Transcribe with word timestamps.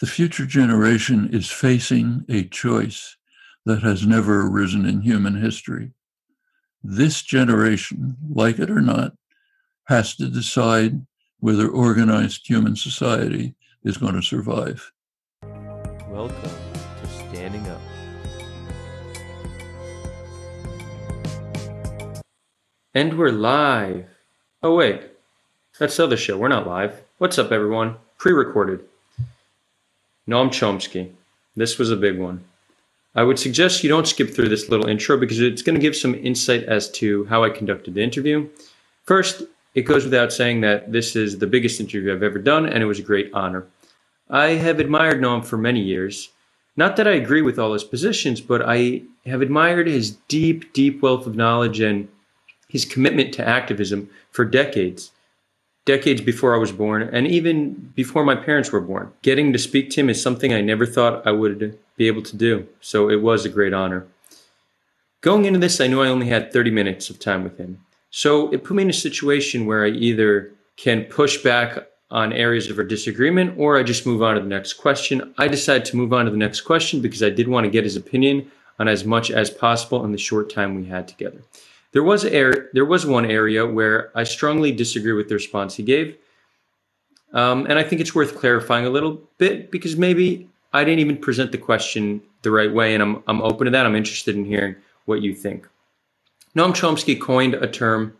The 0.00 0.06
future 0.06 0.46
generation 0.46 1.28
is 1.32 1.50
facing 1.50 2.24
a 2.28 2.44
choice 2.44 3.16
that 3.66 3.82
has 3.82 4.06
never 4.06 4.46
arisen 4.46 4.86
in 4.86 5.00
human 5.00 5.42
history. 5.42 5.90
This 6.84 7.20
generation, 7.20 8.16
like 8.32 8.60
it 8.60 8.70
or 8.70 8.80
not, 8.80 9.14
has 9.88 10.14
to 10.14 10.28
decide 10.28 11.04
whether 11.40 11.66
organized 11.66 12.46
human 12.46 12.76
society 12.76 13.56
is 13.82 13.96
going 13.96 14.14
to 14.14 14.22
survive. 14.22 14.92
Welcome 15.42 16.52
to 17.02 17.08
Standing 17.08 17.66
Up. 17.66 17.80
And 22.94 23.18
we're 23.18 23.32
live. 23.32 24.06
Oh, 24.62 24.76
wait. 24.76 25.02
That's 25.80 25.96
the 25.96 26.04
other 26.04 26.16
show. 26.16 26.38
We're 26.38 26.46
not 26.46 26.68
live. 26.68 27.02
What's 27.18 27.36
up, 27.36 27.50
everyone? 27.50 27.96
Pre 28.16 28.30
recorded. 28.30 28.87
Noam 30.28 30.50
Chomsky. 30.50 31.10
This 31.56 31.78
was 31.78 31.90
a 31.90 31.96
big 31.96 32.18
one. 32.18 32.44
I 33.14 33.22
would 33.22 33.38
suggest 33.38 33.82
you 33.82 33.88
don't 33.88 34.06
skip 34.06 34.30
through 34.30 34.50
this 34.50 34.68
little 34.68 34.86
intro 34.86 35.16
because 35.16 35.40
it's 35.40 35.62
going 35.62 35.74
to 35.74 35.80
give 35.80 35.96
some 35.96 36.14
insight 36.14 36.64
as 36.64 36.90
to 36.92 37.24
how 37.24 37.42
I 37.42 37.50
conducted 37.50 37.94
the 37.94 38.02
interview. 38.02 38.48
First, 39.04 39.42
it 39.74 39.82
goes 39.82 40.04
without 40.04 40.32
saying 40.32 40.60
that 40.60 40.92
this 40.92 41.16
is 41.16 41.38
the 41.38 41.46
biggest 41.46 41.80
interview 41.80 42.12
I've 42.12 42.22
ever 42.22 42.38
done, 42.38 42.66
and 42.66 42.82
it 42.82 42.86
was 42.86 42.98
a 42.98 43.02
great 43.02 43.30
honor. 43.32 43.66
I 44.28 44.50
have 44.50 44.78
admired 44.78 45.20
Noam 45.20 45.44
for 45.44 45.56
many 45.56 45.80
years. 45.80 46.28
Not 46.76 46.96
that 46.96 47.08
I 47.08 47.12
agree 47.12 47.42
with 47.42 47.58
all 47.58 47.72
his 47.72 47.82
positions, 47.82 48.40
but 48.40 48.62
I 48.64 49.02
have 49.26 49.40
admired 49.40 49.86
his 49.86 50.12
deep, 50.28 50.72
deep 50.74 51.02
wealth 51.02 51.26
of 51.26 51.34
knowledge 51.36 51.80
and 51.80 52.08
his 52.68 52.84
commitment 52.84 53.32
to 53.34 53.48
activism 53.48 54.10
for 54.30 54.44
decades 54.44 55.10
decades 55.88 56.20
before 56.20 56.54
I 56.54 56.58
was 56.58 56.70
born, 56.70 57.00
and 57.00 57.26
even 57.26 57.92
before 57.94 58.22
my 58.22 58.36
parents 58.36 58.70
were 58.70 58.88
born. 58.92 59.10
Getting 59.22 59.54
to 59.54 59.58
speak 59.58 59.88
to 59.90 60.00
him 60.00 60.10
is 60.10 60.22
something 60.22 60.52
I 60.52 60.60
never 60.60 60.84
thought 60.84 61.26
I 61.26 61.32
would 61.32 61.78
be 61.96 62.06
able 62.08 62.22
to 62.24 62.36
do, 62.36 62.68
so 62.82 63.08
it 63.08 63.22
was 63.22 63.46
a 63.46 63.48
great 63.48 63.72
honor. 63.72 64.06
Going 65.22 65.46
into 65.46 65.58
this, 65.58 65.80
I 65.80 65.86
knew 65.86 66.02
I 66.02 66.08
only 66.08 66.28
had 66.28 66.52
30 66.52 66.70
minutes 66.70 67.08
of 67.08 67.18
time 67.18 67.42
with 67.42 67.56
him. 67.56 67.80
So 68.10 68.52
it 68.52 68.64
put 68.64 68.76
me 68.76 68.82
in 68.82 68.90
a 68.90 69.04
situation 69.08 69.64
where 69.64 69.82
I 69.82 69.88
either 69.88 70.52
can 70.76 71.04
push 71.04 71.42
back 71.42 71.88
on 72.10 72.34
areas 72.34 72.68
of 72.68 72.78
our 72.78 72.84
disagreement 72.84 73.54
or 73.58 73.78
I 73.78 73.82
just 73.82 74.06
move 74.06 74.22
on 74.22 74.34
to 74.34 74.42
the 74.42 74.46
next 74.46 74.74
question. 74.74 75.34
I 75.38 75.48
decided 75.48 75.86
to 75.86 75.96
move 75.96 76.12
on 76.12 76.26
to 76.26 76.30
the 76.30 76.36
next 76.36 76.62
question 76.62 77.00
because 77.00 77.22
I 77.22 77.30
did 77.30 77.48
want 77.48 77.64
to 77.64 77.70
get 77.70 77.84
his 77.84 77.96
opinion 77.96 78.50
on 78.78 78.88
as 78.88 79.04
much 79.04 79.30
as 79.30 79.50
possible 79.50 80.04
in 80.04 80.12
the 80.12 80.18
short 80.18 80.52
time 80.52 80.74
we 80.74 80.84
had 80.84 81.08
together. 81.08 81.40
There 81.92 82.02
was 82.02 82.24
air, 82.24 82.68
there 82.72 82.84
was 82.84 83.06
one 83.06 83.30
area 83.30 83.66
where 83.66 84.10
I 84.14 84.24
strongly 84.24 84.72
disagree 84.72 85.12
with 85.12 85.28
the 85.28 85.34
response 85.34 85.74
he 85.74 85.82
gave, 85.82 86.16
um, 87.32 87.66
and 87.66 87.78
I 87.78 87.82
think 87.82 88.00
it's 88.00 88.14
worth 88.14 88.36
clarifying 88.36 88.86
a 88.86 88.90
little 88.90 89.20
bit 89.38 89.70
because 89.70 89.96
maybe 89.96 90.48
I 90.72 90.84
didn't 90.84 91.00
even 91.00 91.16
present 91.16 91.52
the 91.52 91.58
question 91.58 92.22
the 92.42 92.50
right 92.50 92.72
way, 92.72 92.94
and 92.94 93.02
I'm 93.02 93.22
I'm 93.26 93.42
open 93.42 93.64
to 93.66 93.70
that. 93.70 93.86
I'm 93.86 93.96
interested 93.96 94.36
in 94.36 94.44
hearing 94.44 94.76
what 95.06 95.22
you 95.22 95.34
think. 95.34 95.66
Noam 96.54 96.72
Chomsky 96.72 97.18
coined 97.20 97.54
a 97.54 97.66
term 97.66 98.14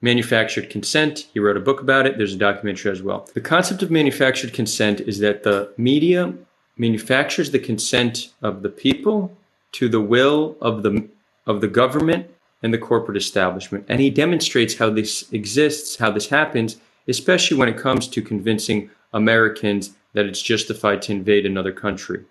manufactured 0.00 0.68
consent. 0.68 1.28
He 1.32 1.40
wrote 1.40 1.56
a 1.56 1.60
book 1.60 1.80
about 1.80 2.06
it. 2.06 2.18
There's 2.18 2.34
a 2.34 2.38
documentary 2.38 2.90
as 2.90 3.02
well. 3.02 3.28
The 3.34 3.40
concept 3.40 3.82
of 3.82 3.90
manufactured 3.90 4.52
consent 4.52 5.00
is 5.00 5.20
that 5.20 5.42
the 5.42 5.72
media 5.76 6.34
manufactures 6.76 7.50
the 7.50 7.58
consent 7.58 8.32
of 8.42 8.62
the 8.62 8.68
people 8.68 9.36
to 9.72 9.88
the 9.88 10.00
will 10.00 10.56
of 10.60 10.82
the 10.82 11.08
of 11.46 11.60
the 11.60 11.68
government 11.68 12.28
and 12.62 12.72
the 12.72 12.78
corporate 12.78 13.16
establishment. 13.16 13.84
And 13.88 14.00
he 14.00 14.10
demonstrates 14.10 14.76
how 14.76 14.90
this 14.90 15.30
exists, 15.32 15.96
how 15.96 16.10
this 16.10 16.28
happens, 16.28 16.76
especially 17.08 17.56
when 17.56 17.68
it 17.68 17.76
comes 17.76 18.06
to 18.08 18.22
convincing 18.22 18.90
Americans 19.12 19.90
that 20.12 20.26
it's 20.26 20.42
justified 20.42 21.02
to 21.02 21.12
invade 21.12 21.46
another 21.46 21.72
country. 21.72 22.24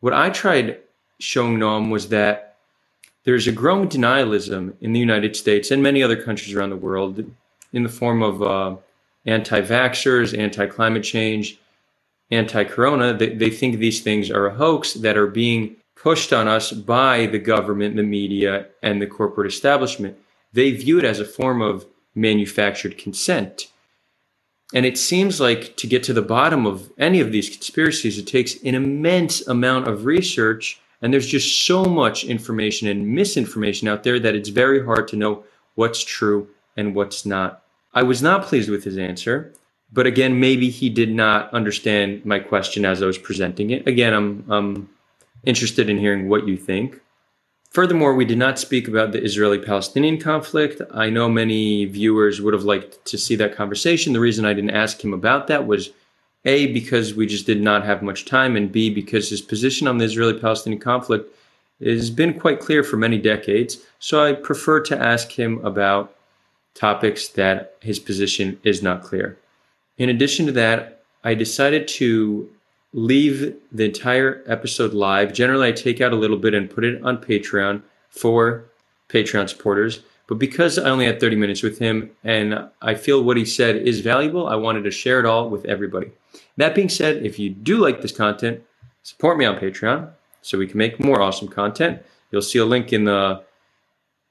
What 0.00 0.12
I 0.12 0.30
tried 0.30 0.80
showing 1.18 1.58
Noam 1.58 1.90
was 1.90 2.08
that 2.08 2.56
there's 3.24 3.46
a 3.46 3.52
growing 3.52 3.88
denialism 3.88 4.74
in 4.80 4.92
the 4.92 5.00
United 5.00 5.36
States 5.36 5.70
and 5.70 5.82
many 5.82 6.02
other 6.02 6.20
countries 6.20 6.54
around 6.54 6.70
the 6.70 6.76
world 6.76 7.24
in 7.72 7.82
the 7.82 7.88
form 7.88 8.22
of 8.22 8.42
uh, 8.42 8.76
anti 9.24 9.60
vaxxers, 9.62 10.38
anti 10.38 10.66
climate 10.66 11.02
change, 11.04 11.58
anti 12.30 12.64
corona. 12.64 13.14
They, 13.14 13.34
they 13.34 13.50
think 13.50 13.78
these 13.78 14.02
things 14.02 14.30
are 14.30 14.46
a 14.46 14.54
hoax 14.54 14.94
that 14.94 15.16
are 15.16 15.26
being 15.26 15.76
pushed 15.96 16.32
on 16.32 16.48
us 16.48 16.72
by 16.72 17.26
the 17.26 17.38
government, 17.38 17.96
the 17.96 18.02
media, 18.02 18.66
and 18.82 19.00
the 19.00 19.06
corporate 19.06 19.52
establishment. 19.52 20.16
They 20.52 20.70
view 20.72 20.98
it 20.98 21.04
as 21.04 21.20
a 21.20 21.24
form 21.24 21.62
of 21.62 21.86
manufactured 22.14 22.98
consent. 22.98 23.68
And 24.72 24.86
it 24.86 24.98
seems 24.98 25.40
like 25.40 25.76
to 25.76 25.86
get 25.86 26.02
to 26.04 26.12
the 26.12 26.22
bottom 26.22 26.66
of 26.66 26.90
any 26.98 27.20
of 27.20 27.32
these 27.32 27.48
conspiracies, 27.48 28.18
it 28.18 28.26
takes 28.26 28.62
an 28.62 28.74
immense 28.74 29.46
amount 29.46 29.88
of 29.88 30.04
research. 30.04 30.80
And 31.00 31.12
there's 31.12 31.26
just 31.26 31.66
so 31.66 31.84
much 31.84 32.24
information 32.24 32.88
and 32.88 33.06
misinformation 33.06 33.88
out 33.88 34.02
there 34.02 34.18
that 34.18 34.34
it's 34.34 34.48
very 34.48 34.84
hard 34.84 35.06
to 35.08 35.16
know 35.16 35.44
what's 35.74 36.02
true 36.02 36.48
and 36.76 36.94
what's 36.94 37.26
not. 37.26 37.62
I 37.92 38.02
was 38.02 38.22
not 38.22 38.44
pleased 38.44 38.70
with 38.70 38.84
his 38.84 38.98
answer, 38.98 39.52
but 39.92 40.06
again, 40.06 40.40
maybe 40.40 40.70
he 40.70 40.88
did 40.90 41.12
not 41.12 41.52
understand 41.52 42.24
my 42.24 42.40
question 42.40 42.84
as 42.84 43.02
I 43.02 43.06
was 43.06 43.18
presenting 43.18 43.70
it. 43.70 43.86
Again, 43.86 44.12
I'm, 44.12 44.44
I'm 44.50 44.88
interested 45.46 45.88
in 45.90 45.98
hearing 45.98 46.28
what 46.28 46.46
you 46.46 46.56
think. 46.56 47.00
Furthermore, 47.70 48.14
we 48.14 48.24
did 48.24 48.38
not 48.38 48.58
speak 48.58 48.86
about 48.86 49.10
the 49.10 49.22
Israeli 49.22 49.58
Palestinian 49.58 50.20
conflict. 50.20 50.80
I 50.92 51.10
know 51.10 51.28
many 51.28 51.86
viewers 51.86 52.40
would 52.40 52.54
have 52.54 52.62
liked 52.62 53.04
to 53.06 53.18
see 53.18 53.34
that 53.36 53.56
conversation. 53.56 54.12
The 54.12 54.20
reason 54.20 54.44
I 54.44 54.54
didn't 54.54 54.70
ask 54.70 55.02
him 55.02 55.12
about 55.12 55.48
that 55.48 55.66
was 55.66 55.90
A, 56.44 56.72
because 56.72 57.14
we 57.14 57.26
just 57.26 57.46
did 57.46 57.60
not 57.60 57.84
have 57.84 58.00
much 58.00 58.26
time, 58.26 58.54
and 58.54 58.70
B, 58.70 58.90
because 58.90 59.28
his 59.28 59.40
position 59.40 59.88
on 59.88 59.98
the 59.98 60.04
Israeli 60.04 60.38
Palestinian 60.38 60.80
conflict 60.80 61.34
has 61.82 62.10
been 62.10 62.38
quite 62.38 62.60
clear 62.60 62.84
for 62.84 62.96
many 62.96 63.18
decades. 63.18 63.78
So 63.98 64.24
I 64.24 64.34
prefer 64.34 64.80
to 64.82 64.96
ask 64.96 65.32
him 65.32 65.64
about 65.64 66.14
topics 66.74 67.26
that 67.28 67.76
his 67.80 67.98
position 67.98 68.60
is 68.62 68.82
not 68.82 69.02
clear. 69.02 69.36
In 69.98 70.08
addition 70.08 70.46
to 70.46 70.52
that, 70.52 71.02
I 71.24 71.34
decided 71.34 71.88
to 71.88 72.50
leave 72.94 73.56
the 73.72 73.84
entire 73.84 74.42
episode 74.46 74.94
live. 74.94 75.32
Generally, 75.32 75.68
I 75.68 75.72
take 75.72 76.00
out 76.00 76.12
a 76.12 76.16
little 76.16 76.36
bit 76.36 76.54
and 76.54 76.70
put 76.70 76.84
it 76.84 77.02
on 77.02 77.18
Patreon 77.18 77.82
for 78.08 78.64
Patreon 79.08 79.48
supporters. 79.48 80.00
But 80.28 80.38
because 80.38 80.78
I 80.78 80.88
only 80.88 81.04
had 81.04 81.20
30 81.20 81.36
minutes 81.36 81.62
with 81.62 81.80
him 81.80 82.12
and 82.22 82.68
I 82.80 82.94
feel 82.94 83.22
what 83.22 83.36
he 83.36 83.44
said 83.44 83.76
is 83.76 84.00
valuable, 84.00 84.46
I 84.46 84.54
wanted 84.54 84.84
to 84.84 84.90
share 84.90 85.18
it 85.18 85.26
all 85.26 85.50
with 85.50 85.64
everybody. 85.66 86.12
That 86.56 86.74
being 86.74 86.88
said, 86.88 87.26
if 87.26 87.38
you 87.38 87.50
do 87.50 87.78
like 87.78 88.00
this 88.00 88.12
content, 88.12 88.62
support 89.02 89.36
me 89.36 89.44
on 89.44 89.58
Patreon 89.58 90.10
so 90.40 90.56
we 90.56 90.68
can 90.68 90.78
make 90.78 91.02
more 91.02 91.20
awesome 91.20 91.48
content. 91.48 92.00
You'll 92.30 92.42
see 92.42 92.60
a 92.60 92.64
link 92.64 92.92
in 92.92 93.04
the 93.04 93.42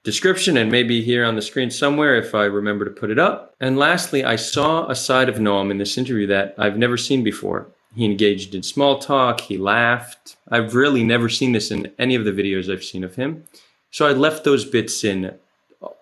description 0.03 0.57
and 0.57 0.71
maybe 0.71 1.03
here 1.03 1.25
on 1.25 1.35
the 1.35 1.41
screen 1.41 1.69
somewhere 1.69 2.15
if 2.15 2.33
I 2.33 2.45
remember 2.45 2.85
to 2.85 2.91
put 2.91 3.11
it 3.11 3.19
up. 3.19 3.55
And 3.59 3.77
lastly, 3.77 4.23
I 4.23 4.37
saw 4.37 4.87
a 4.89 4.95
side 4.95 5.27
of 5.27 5.35
Noam 5.35 5.69
in 5.69 5.77
this 5.77 5.97
interview 5.97 6.27
that 6.27 6.55
I've 6.57 6.77
never 6.77 6.97
seen 6.97 7.23
before. 7.23 7.67
He 7.95 8.05
engaged 8.05 8.55
in 8.55 8.63
small 8.63 8.99
talk. 8.99 9.41
He 9.41 9.57
laughed. 9.57 10.35
I've 10.49 10.75
really 10.75 11.03
never 11.03 11.29
seen 11.29 11.51
this 11.51 11.71
in 11.71 11.91
any 11.99 12.15
of 12.15 12.25
the 12.25 12.31
videos 12.31 12.71
I've 12.71 12.83
seen 12.83 13.03
of 13.03 13.15
him. 13.15 13.43
So 13.91 14.07
I 14.07 14.11
left 14.13 14.43
those 14.43 14.65
bits 14.65 15.03
in. 15.03 15.35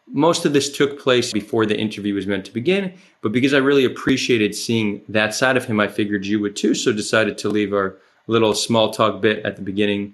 Most 0.07 0.45
of 0.45 0.53
this 0.53 0.71
took 0.71 0.99
place 0.99 1.31
before 1.31 1.65
the 1.65 1.77
interview 1.77 2.15
was 2.15 2.27
meant 2.27 2.45
to 2.45 2.53
begin, 2.53 2.93
but 3.21 3.31
because 3.31 3.53
I 3.53 3.57
really 3.57 3.85
appreciated 3.85 4.55
seeing 4.55 5.01
that 5.09 5.33
side 5.33 5.57
of 5.57 5.65
him, 5.65 5.79
I 5.79 5.87
figured 5.87 6.25
you 6.25 6.39
would 6.39 6.55
too. 6.55 6.75
So 6.75 6.91
decided 6.91 7.37
to 7.39 7.49
leave 7.49 7.73
our 7.73 7.97
little 8.27 8.53
small 8.53 8.91
talk 8.91 9.21
bit 9.21 9.45
at 9.45 9.55
the 9.55 9.61
beginning 9.61 10.13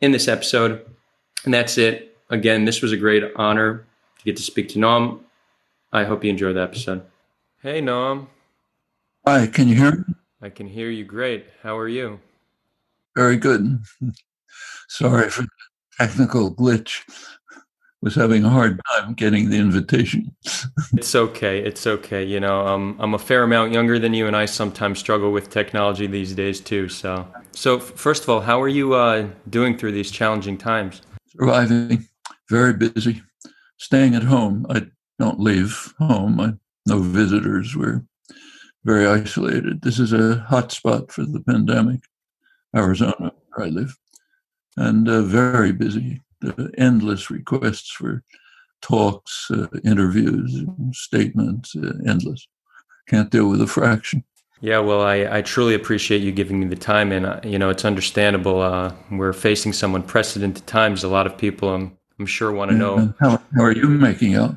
in 0.00 0.12
this 0.12 0.28
episode. 0.28 0.84
And 1.44 1.54
that's 1.54 1.78
it. 1.78 2.16
Again, 2.28 2.64
this 2.64 2.82
was 2.82 2.92
a 2.92 2.96
great 2.96 3.24
honor 3.36 3.86
to 4.18 4.24
get 4.24 4.36
to 4.36 4.42
speak 4.42 4.68
to 4.70 4.78
Noam. 4.78 5.20
I 5.92 6.04
hope 6.04 6.24
you 6.24 6.30
enjoyed 6.30 6.56
the 6.56 6.62
episode. 6.62 7.02
Hey, 7.62 7.80
Noam. 7.80 8.26
Hi, 9.26 9.46
can 9.46 9.68
you 9.68 9.76
hear 9.76 9.92
me? 9.92 10.14
I 10.46 10.48
can 10.48 10.68
hear 10.68 10.90
you 10.90 11.02
great. 11.02 11.48
How 11.60 11.76
are 11.76 11.88
you? 11.88 12.20
Very 13.16 13.36
good. 13.36 13.80
Sorry 14.88 15.28
for 15.28 15.44
technical 15.98 16.54
glitch. 16.54 17.02
Was 18.00 18.14
having 18.14 18.44
a 18.44 18.48
hard 18.48 18.80
time 18.92 19.14
getting 19.14 19.50
the 19.50 19.56
invitation. 19.56 20.36
it's 20.92 21.16
okay. 21.16 21.58
It's 21.58 21.84
okay. 21.84 22.22
You 22.22 22.38
know, 22.38 22.64
um, 22.64 22.94
I'm 23.00 23.14
a 23.14 23.18
fair 23.18 23.42
amount 23.42 23.72
younger 23.72 23.98
than 23.98 24.14
you, 24.14 24.28
and 24.28 24.36
I 24.36 24.44
sometimes 24.44 25.00
struggle 25.00 25.32
with 25.32 25.50
technology 25.50 26.06
these 26.06 26.32
days 26.32 26.60
too. 26.60 26.88
So, 26.88 27.26
so 27.50 27.80
first 27.80 28.22
of 28.22 28.28
all, 28.28 28.40
how 28.40 28.62
are 28.62 28.68
you 28.68 28.94
uh, 28.94 29.26
doing 29.50 29.76
through 29.76 29.92
these 29.92 30.12
challenging 30.12 30.58
times? 30.58 31.02
Surviving. 31.26 32.06
Very 32.48 32.74
busy. 32.74 33.20
Staying 33.78 34.14
at 34.14 34.22
home. 34.22 34.64
I 34.70 34.86
don't 35.18 35.40
leave 35.40 35.92
home. 35.98 36.38
I 36.38 36.52
no 36.86 37.00
visitors. 37.00 37.74
We're 37.74 38.04
very 38.86 39.06
isolated. 39.06 39.82
This 39.82 39.98
is 39.98 40.12
a 40.12 40.36
hot 40.48 40.70
spot 40.70 41.10
for 41.10 41.24
the 41.24 41.40
pandemic, 41.40 42.00
Arizona, 42.74 43.32
where 43.52 43.66
I 43.66 43.70
live, 43.70 43.98
and 44.76 45.08
uh, 45.08 45.22
very 45.22 45.72
busy. 45.72 46.22
Uh, 46.46 46.68
endless 46.78 47.30
requests 47.30 47.90
for 47.90 48.22
talks, 48.82 49.50
uh, 49.50 49.66
interviews, 49.84 50.62
statements, 50.92 51.74
uh, 51.74 51.94
endless. 52.06 52.46
Can't 53.08 53.30
deal 53.30 53.48
with 53.48 53.60
a 53.60 53.66
fraction. 53.66 54.22
Yeah, 54.60 54.78
well, 54.78 55.02
I, 55.02 55.38
I 55.38 55.42
truly 55.42 55.74
appreciate 55.74 56.22
you 56.22 56.30
giving 56.30 56.60
me 56.60 56.66
the 56.66 56.76
time, 56.76 57.10
and 57.10 57.26
uh, 57.26 57.40
you 57.42 57.58
know 57.58 57.70
it's 57.70 57.84
understandable. 57.84 58.60
Uh, 58.60 58.92
we're 59.10 59.32
facing 59.32 59.72
some 59.72 59.94
unprecedented 59.96 60.66
times. 60.66 61.02
A 61.02 61.08
lot 61.08 61.26
of 61.26 61.36
people, 61.36 61.70
I'm 61.70 61.98
I'm 62.20 62.26
sure, 62.26 62.52
want 62.52 62.70
to 62.70 62.76
know. 62.76 63.14
How, 63.20 63.42
how 63.56 63.64
are 63.64 63.72
you 63.72 63.88
making 63.88 64.36
out? 64.36 64.56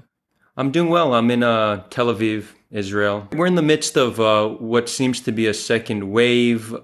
I'm 0.55 0.71
doing 0.71 0.89
well. 0.89 1.13
I'm 1.13 1.31
in 1.31 1.41
uh, 1.41 1.83
Tel 1.89 2.13
Aviv, 2.13 2.47
Israel. 2.71 3.27
We're 3.33 3.47
in 3.47 3.55
the 3.55 3.61
midst 3.61 3.97
of 3.97 4.19
uh, 4.19 4.47
what 4.47 4.89
seems 4.89 5.21
to 5.21 5.31
be 5.31 5.47
a 5.47 5.53
second 5.53 6.11
wave, 6.11 6.75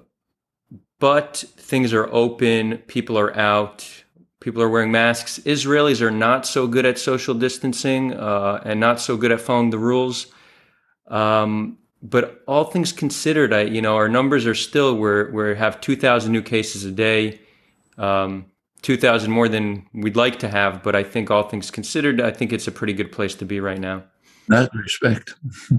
but 1.00 1.44
things 1.58 1.94
are 1.94 2.12
open. 2.12 2.80
People 2.88 3.18
are 3.18 3.36
out. 3.38 3.88
People 4.40 4.62
are 4.62 4.70
wearing 4.70 4.92
masks. 4.92 5.40
Israelis 5.40 6.02
are 6.02 6.12
not 6.12 6.46
so 6.46 6.68
good 6.68 6.86
at 6.86 7.00
social 7.00 7.34
distancing 7.34 8.14
uh, 8.14 8.62
and 8.64 8.80
not 8.80 9.00
so 9.00 9.18
good 9.18 9.32
at 9.32 9.42
following 9.42 9.70
the 9.70 9.80
rules. 9.80 10.28
Um, 11.08 11.78
but 12.02 12.44
all 12.48 12.66
things 12.66 12.92
considered, 12.92 13.54
I 13.54 13.62
you 13.62 13.82
know 13.82 13.96
our 13.96 14.10
numbers 14.10 14.46
are 14.46 14.56
still 14.56 14.96
we're 14.96 15.32
we 15.32 15.58
have 15.58 15.82
2,000 15.82 16.32
new 16.32 16.42
cases 16.42 16.86
a 16.86 16.92
day, 16.92 17.42
um, 17.98 18.46
2,000 18.84 19.32
more 19.32 19.48
than 19.48 19.88
we'd 19.94 20.16
like 20.16 20.40
to 20.40 20.48
have. 20.48 20.84
But 20.84 20.96
I 20.96 21.04
think 21.04 21.32
all 21.32 21.44
things 21.44 21.72
considered, 21.72 22.22
I 22.22 22.32
think 22.32 22.54
it's 22.54 22.68
a 22.68 22.72
pretty 22.72 22.94
good 22.94 23.12
place 23.12 23.34
to 23.36 23.46
be 23.46 23.60
right 23.60 23.80
now. 23.80 24.04
That 24.48 24.70
respect. 24.74 25.36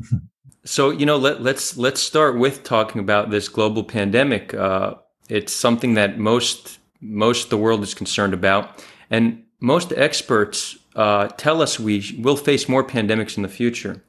so 0.65 0.91
you 0.91 1.07
know 1.07 1.17
let 1.17 1.43
let's 1.43 1.77
let's 1.77 2.01
start 2.01 2.39
with 2.39 2.63
talking 2.65 3.01
about 3.01 3.31
this 3.31 3.49
global 3.49 3.85
pandemic. 3.85 4.55
Uh, 4.55 4.95
it's 5.29 5.53
something 5.53 5.95
that 5.95 6.19
most 6.19 6.79
most 7.01 7.45
of 7.45 7.51
the 7.51 7.59
world 7.59 7.83
is 7.83 7.95
concerned 7.95 8.35
about, 8.35 8.85
and 9.11 9.43
most 9.61 9.93
experts 9.97 10.79
uh, 10.95 11.29
tell 11.29 11.63
us 11.63 11.79
we 11.79 12.17
will 12.19 12.37
face 12.37 12.69
more 12.69 12.85
pandemics 12.85 13.37
in 13.37 13.43
the 13.43 13.49
future. 13.49 14.03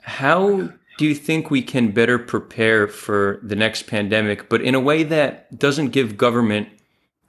How 0.00 0.70
do 0.98 1.06
you 1.06 1.14
think 1.14 1.50
we 1.50 1.62
can 1.62 1.92
better 1.92 2.18
prepare 2.18 2.88
for 2.88 3.40
the 3.42 3.56
next 3.56 3.86
pandemic, 3.86 4.48
but 4.48 4.60
in 4.60 4.74
a 4.74 4.80
way 4.80 5.02
that 5.02 5.58
doesn't 5.58 5.90
give 5.90 6.16
government 6.16 6.68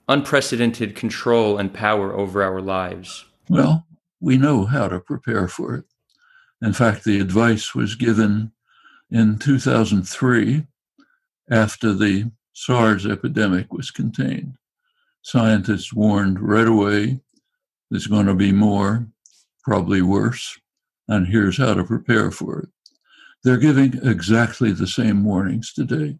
unprecedented 0.08 0.94
control 0.94 1.58
and 1.58 1.72
power 1.72 2.12
over 2.14 2.42
our 2.42 2.60
lives? 2.60 3.24
Well, 3.48 3.86
we 4.20 4.36
know 4.36 4.66
how 4.66 4.88
to 4.88 5.00
prepare 5.00 5.48
for 5.48 5.74
it. 5.76 5.84
In 6.62 6.72
fact, 6.72 7.02
the 7.02 7.18
advice 7.18 7.74
was 7.74 7.96
given 7.96 8.52
in 9.10 9.38
2003 9.38 10.64
after 11.50 11.92
the 11.92 12.30
SARS 12.52 13.04
epidemic 13.04 13.72
was 13.72 13.90
contained. 13.90 14.56
Scientists 15.22 15.92
warned 15.92 16.40
right 16.40 16.68
away 16.68 17.20
there's 17.90 18.06
going 18.06 18.26
to 18.26 18.34
be 18.34 18.52
more, 18.52 19.08
probably 19.64 20.02
worse, 20.02 20.58
and 21.08 21.26
here's 21.26 21.58
how 21.58 21.74
to 21.74 21.84
prepare 21.84 22.30
for 22.30 22.60
it. 22.60 22.68
They're 23.42 23.56
giving 23.56 23.98
exactly 24.04 24.70
the 24.70 24.86
same 24.86 25.24
warnings 25.24 25.72
today, 25.72 26.18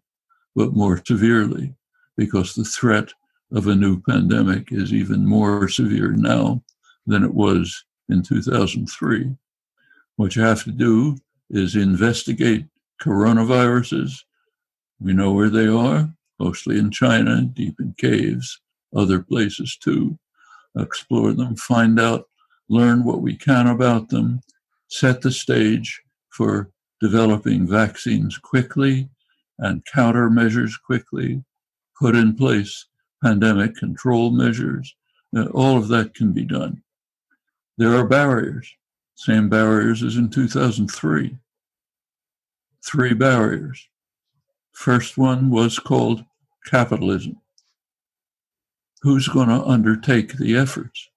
but 0.55 0.73
more 0.73 1.01
severely, 1.05 1.73
because 2.17 2.53
the 2.53 2.65
threat 2.65 3.13
of 3.53 3.67
a 3.67 3.75
new 3.75 4.01
pandemic 4.01 4.73
is 4.73 4.93
even 4.93 5.25
more 5.25 5.69
severe 5.69 6.11
now 6.11 6.63
than 7.07 7.23
it 7.23 7.33
was 7.33 7.85
in 8.09 8.23
2003. 8.23 9.37
What 10.15 10.35
you 10.35 10.43
have 10.43 10.63
to 10.65 10.71
do 10.71 11.17
is 11.49 11.75
investigate 11.75 12.65
coronaviruses. 13.01 14.23
We 14.99 15.13
know 15.13 15.31
where 15.31 15.49
they 15.49 15.67
are, 15.67 16.13
mostly 16.39 16.77
in 16.77 16.91
China, 16.91 17.41
deep 17.41 17.79
in 17.79 17.95
caves, 17.97 18.59
other 18.95 19.19
places 19.21 19.75
too. 19.75 20.17
Explore 20.77 21.33
them, 21.33 21.55
find 21.55 21.99
out, 21.99 22.27
learn 22.69 23.03
what 23.03 23.21
we 23.21 23.35
can 23.35 23.67
about 23.67 24.09
them, 24.09 24.41
set 24.87 25.21
the 25.21 25.31
stage 25.31 26.01
for 26.29 26.69
developing 27.01 27.67
vaccines 27.67 28.37
quickly 28.37 29.09
and 29.59 29.85
countermeasures 29.85 30.73
quickly, 30.85 31.43
put 31.99 32.15
in 32.15 32.35
place 32.35 32.85
pandemic 33.23 33.75
control 33.75 34.31
measures. 34.31 34.95
All 35.53 35.77
of 35.77 35.87
that 35.89 36.13
can 36.13 36.33
be 36.33 36.43
done. 36.43 36.83
There 37.77 37.95
are 37.95 38.07
barriers, 38.07 38.73
same 39.23 39.49
barriers 39.49 40.03
as 40.03 40.17
in 40.17 40.29
2003. 40.29 41.37
Three 42.85 43.13
barriers. 43.13 43.87
First 44.73 45.17
one 45.17 45.49
was 45.49 45.79
called 45.79 46.25
capitalism. 46.65 47.37
Who's 49.01 49.27
going 49.27 49.49
to 49.49 49.63
undertake 49.63 50.37
the 50.37 50.57
efforts? 50.57 51.09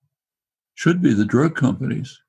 Should 0.74 1.00
be 1.00 1.14
the 1.14 1.24
drug 1.24 1.56
companies 1.56 2.20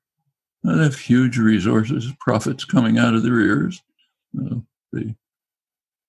they 0.64 0.82
have 0.82 0.98
huge 0.98 1.38
resources, 1.38 2.12
profits 2.18 2.64
coming 2.64 2.98
out 2.98 3.14
of 3.14 3.22
their 3.22 3.40
ears. 3.40 3.82
Uh, 4.38 4.56
the 4.92 5.14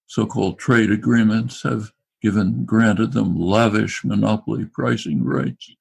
so-called 0.07 0.57
trade 0.57 0.92
agreements 0.92 1.62
have 1.63 1.92
given 2.21 2.66
granted 2.66 3.13
them 3.13 3.39
lavish 3.39 4.04
monopoly 4.04 4.66
pricing 4.66 5.24
rights, 5.24 5.71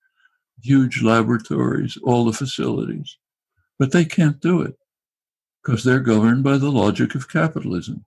huge 0.63 1.03
laboratories, 1.03 1.97
all 2.03 2.25
the 2.25 2.33
facilities, 2.33 3.17
but 3.79 3.93
they 3.93 4.05
can't 4.05 4.41
do 4.41 4.61
it 4.61 4.77
because 5.63 5.85
they're 5.85 6.01
governed 6.01 6.43
by 6.43 6.59
the 6.59 6.71
logic 6.71 7.15
of 7.15 7.31
capitalism, 7.31 8.05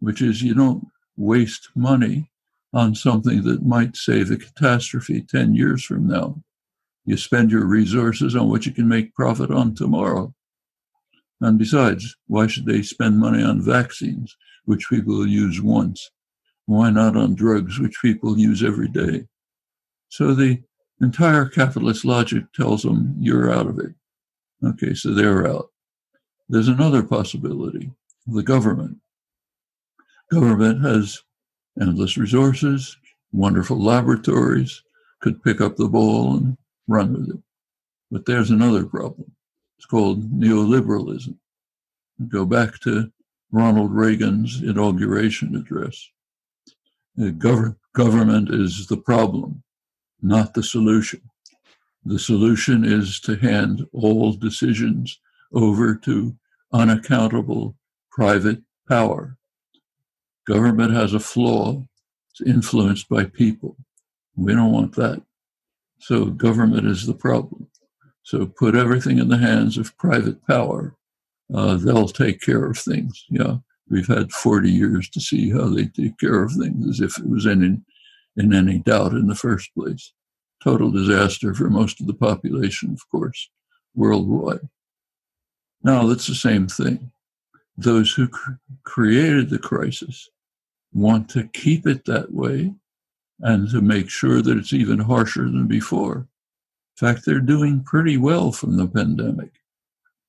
which 0.00 0.20
is 0.20 0.42
you 0.42 0.54
don't 0.54 0.86
waste 1.16 1.68
money 1.74 2.30
on 2.72 2.94
something 2.94 3.42
that 3.42 3.64
might 3.64 3.96
save 3.96 4.30
a 4.30 4.36
catastrophe 4.36 5.22
10 5.22 5.54
years 5.54 5.84
from 5.84 6.06
now. 6.06 6.42
You 7.04 7.16
spend 7.16 7.50
your 7.50 7.66
resources 7.66 8.34
on 8.34 8.48
what 8.48 8.64
you 8.64 8.72
can 8.72 8.88
make 8.88 9.14
profit 9.14 9.50
on 9.50 9.74
tomorrow. 9.74 10.34
And 11.40 11.58
besides, 11.58 12.16
why 12.28 12.46
should 12.46 12.66
they 12.66 12.82
spend 12.82 13.18
money 13.18 13.42
on 13.42 13.60
vaccines, 13.60 14.36
which 14.64 14.88
people 14.88 15.26
use 15.26 15.60
once? 15.60 16.10
Why 16.66 16.90
not 16.90 17.16
on 17.16 17.34
drugs, 17.34 17.78
which 17.78 18.00
people 18.00 18.38
use 18.38 18.62
every 18.62 18.88
day? 18.88 19.26
So 20.08 20.34
the 20.34 20.62
entire 21.00 21.46
capitalist 21.46 22.04
logic 22.04 22.44
tells 22.52 22.82
them 22.82 23.16
you're 23.18 23.52
out 23.52 23.66
of 23.66 23.78
it. 23.78 23.92
Okay, 24.64 24.94
so 24.94 25.12
they're 25.12 25.46
out. 25.46 25.70
There's 26.48 26.68
another 26.68 27.02
possibility 27.02 27.90
the 28.26 28.42
government. 28.42 28.98
Government 30.30 30.84
has 30.84 31.20
endless 31.80 32.16
resources, 32.16 32.96
wonderful 33.32 33.82
laboratories, 33.82 34.82
could 35.20 35.42
pick 35.42 35.60
up 35.60 35.76
the 35.76 35.88
ball 35.88 36.36
and 36.36 36.56
run 36.86 37.12
with 37.12 37.30
it. 37.30 37.42
But 38.10 38.26
there's 38.26 38.50
another 38.50 38.84
problem. 38.84 39.32
It's 39.78 39.86
called 39.86 40.30
neoliberalism. 40.30 41.36
Go 42.28 42.44
back 42.44 42.78
to 42.80 43.10
Ronald 43.50 43.92
Reagan's 43.92 44.62
inauguration 44.62 45.56
address. 45.56 46.08
Uh, 47.18 47.30
Gov- 47.30 47.76
government 47.94 48.50
is 48.50 48.86
the 48.86 48.96
problem, 48.96 49.62
not 50.20 50.54
the 50.54 50.62
solution. 50.62 51.20
The 52.04 52.18
solution 52.18 52.84
is 52.84 53.20
to 53.20 53.36
hand 53.36 53.86
all 53.92 54.32
decisions 54.32 55.20
over 55.52 55.94
to 55.96 56.36
unaccountable 56.72 57.76
private 58.10 58.62
power. 58.88 59.36
Government 60.46 60.92
has 60.94 61.14
a 61.14 61.20
flaw. 61.20 61.84
It's 62.30 62.40
influenced 62.40 63.08
by 63.08 63.24
people. 63.24 63.76
We 64.36 64.54
don't 64.54 64.72
want 64.72 64.96
that. 64.96 65.22
So 65.98 66.26
government 66.26 66.86
is 66.86 67.06
the 67.06 67.14
problem. 67.14 67.68
So 68.24 68.46
put 68.46 68.74
everything 68.74 69.18
in 69.18 69.28
the 69.28 69.38
hands 69.38 69.78
of 69.78 69.96
private 69.98 70.44
power. 70.46 70.96
Uh, 71.54 71.76
they'll 71.76 72.08
take 72.08 72.40
care 72.40 72.64
of 72.64 72.78
things. 72.78 73.24
Yeah, 73.28 73.56
we've 73.88 74.06
had 74.06 74.32
40 74.32 74.70
years 74.70 75.08
to 75.10 75.20
see 75.20 75.50
how 75.50 75.68
they 75.68 75.86
take 75.86 76.18
care 76.18 76.42
of 76.42 76.52
things, 76.52 76.88
as 76.88 77.00
if 77.00 77.18
it 77.18 77.28
was 77.28 77.46
any 77.46 77.80
in 78.36 78.54
any 78.54 78.78
doubt 78.78 79.12
in 79.12 79.26
the 79.26 79.34
first 79.34 79.74
place. 79.74 80.12
Total 80.62 80.90
disaster 80.90 81.54
for 81.54 81.68
most 81.68 82.00
of 82.00 82.06
the 82.06 82.14
population, 82.14 82.92
of 82.92 83.08
course, 83.10 83.50
worldwide. 83.94 84.68
Now 85.82 86.06
that's 86.06 86.28
the 86.28 86.34
same 86.34 86.68
thing. 86.68 87.10
Those 87.76 88.12
who 88.12 88.28
cr- 88.28 88.52
created 88.84 89.50
the 89.50 89.58
crisis 89.58 90.28
want 90.92 91.28
to 91.30 91.48
keep 91.48 91.86
it 91.86 92.04
that 92.04 92.32
way 92.32 92.74
and 93.40 93.68
to 93.70 93.80
make 93.80 94.08
sure 94.08 94.40
that 94.40 94.56
it's 94.56 94.72
even 94.72 95.00
harsher 95.00 95.44
than 95.44 95.66
before. 95.66 96.28
In 97.00 97.08
fact, 97.08 97.24
they're 97.24 97.40
doing 97.40 97.82
pretty 97.82 98.16
well 98.16 98.52
from 98.52 98.76
the 98.76 98.86
pandemic. 98.86 99.50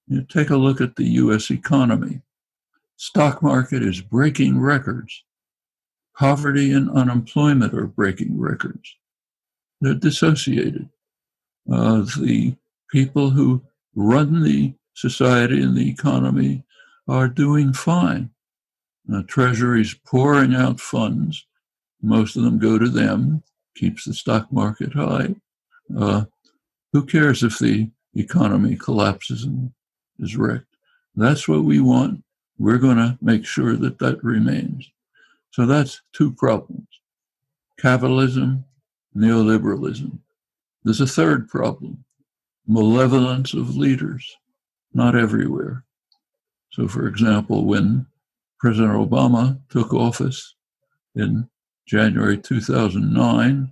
You 0.08 0.24
take 0.24 0.50
a 0.50 0.58
look 0.58 0.82
at 0.82 0.96
the 0.96 1.06
US 1.06 1.52
economy. 1.52 2.22
Stock 2.96 3.44
market 3.44 3.84
is 3.84 4.02
breaking 4.02 4.60
records. 4.60 5.24
Poverty 6.18 6.72
and 6.72 6.90
unemployment 6.90 7.74
are 7.74 7.88
breaking 7.88 8.40
records. 8.40 8.96
They're 9.84 9.94
dissociated. 9.94 10.90
Uh, 11.72 12.06
the 12.20 12.56
people 12.92 13.30
who 13.30 13.62
run 13.96 14.42
the 14.44 14.74
society 14.94 15.62
and 15.62 15.76
the 15.76 15.90
economy 15.90 16.64
are 17.08 17.28
doing 17.28 17.74
fine. 17.74 18.30
The 19.06 19.24
Treasury's 19.24 19.94
pouring 19.94 20.56
out 20.56 20.80
funds 20.80 21.46
most 22.04 22.36
of 22.36 22.44
them 22.44 22.60
go 22.60 22.78
to 22.78 22.90
them, 22.90 23.42
keeps 23.76 24.04
the 24.04 24.14
stock 24.14 24.52
market 24.52 24.94
high. 24.94 25.34
Uh, 25.98 26.26
who 26.92 27.06
cares 27.06 27.44
if 27.44 27.58
the 27.58 27.90
economy 28.14 28.76
collapses 28.76 29.46
and 29.46 29.72
is 30.20 30.36
wrecked? 30.36 30.76
That's 31.16 31.48
what 31.48 31.64
we 31.64 31.80
want. 31.80 32.24
We're 32.60 32.78
going 32.78 32.98
to 32.98 33.18
make 33.22 33.46
sure 33.46 33.76
that 33.78 34.00
that 34.00 34.24
remains. 34.24 34.92
So 35.52 35.66
that's 35.66 36.02
two 36.12 36.32
problems 36.34 36.88
capitalism, 37.80 38.64
neoliberalism. 39.16 40.20
There's 40.84 41.02
a 41.02 41.08
third 41.08 41.48
problem 41.48 42.04
malevolence 42.66 43.54
of 43.54 43.76
leaders, 43.76 44.38
not 44.94 45.16
everywhere. 45.16 45.84
So, 46.72 46.88
for 46.88 47.08
example, 47.08 47.66
when 47.66 48.06
President 48.60 48.94
Obama 48.94 49.60
took 49.70 49.94
office 49.94 50.56
in 51.16 51.50
January 51.86 52.38
2009, 52.38 53.72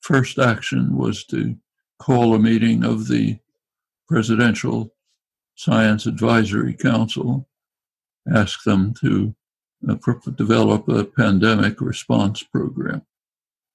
first 0.00 0.38
action 0.38 0.96
was 0.96 1.24
to 1.26 1.56
call 1.98 2.34
a 2.34 2.38
meeting 2.38 2.84
of 2.84 3.08
the 3.08 3.38
Presidential 4.08 4.92
Science 5.54 6.06
Advisory 6.06 6.74
Council, 6.74 7.48
ask 8.34 8.64
them 8.64 8.94
to 9.00 9.34
uh, 9.88 9.96
develop 10.36 10.88
a 10.88 11.04
pandemic 11.04 11.80
response 11.80 12.42
program, 12.42 13.02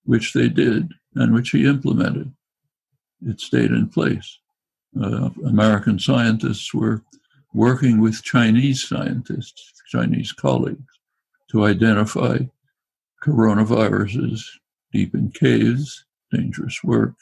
which 0.04 0.34
they 0.34 0.50
did 0.50 0.94
and 1.16 1.34
which 1.34 1.52
he 1.52 1.66
implemented. 1.66 2.32
It 3.26 3.40
stayed 3.40 3.72
in 3.72 3.90
place. 3.90 4.40
Uh, 5.00 5.30
American 5.46 6.00
scientists 6.00 6.74
were 6.74 7.04
working 7.54 8.00
with 8.00 8.24
Chinese 8.24 8.88
scientists, 8.88 9.74
Chinese 9.88 10.32
colleagues, 10.32 11.00
to 11.52 11.66
identify 11.66 12.40
coronaviruses 13.24 14.42
deep 14.94 15.14
in 15.14 15.32
caves, 15.32 16.06
dangerous 16.32 16.84
work, 16.84 17.14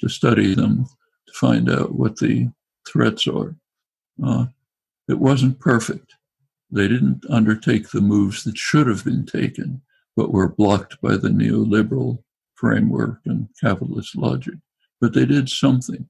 to 0.00 0.08
study 0.08 0.54
them, 0.54 0.86
to 1.26 1.32
find 1.34 1.70
out 1.70 1.94
what 1.94 2.16
the 2.16 2.48
threats 2.88 3.26
are. 3.26 3.54
Uh, 4.24 4.46
it 5.08 5.18
wasn't 5.18 5.58
perfect. 5.60 6.14
They 6.70 6.88
didn't 6.88 7.24
undertake 7.30 7.90
the 7.90 8.00
moves 8.00 8.44
that 8.44 8.56
should 8.56 8.86
have 8.86 9.04
been 9.04 9.26
taken, 9.26 9.82
but 10.16 10.32
were 10.32 10.48
blocked 10.48 11.00
by 11.00 11.16
the 11.16 11.28
neoliberal 11.28 12.22
framework 12.54 13.20
and 13.24 13.48
capitalist 13.60 14.16
logic. 14.16 14.54
But 15.00 15.12
they 15.12 15.26
did 15.26 15.48
something. 15.48 16.08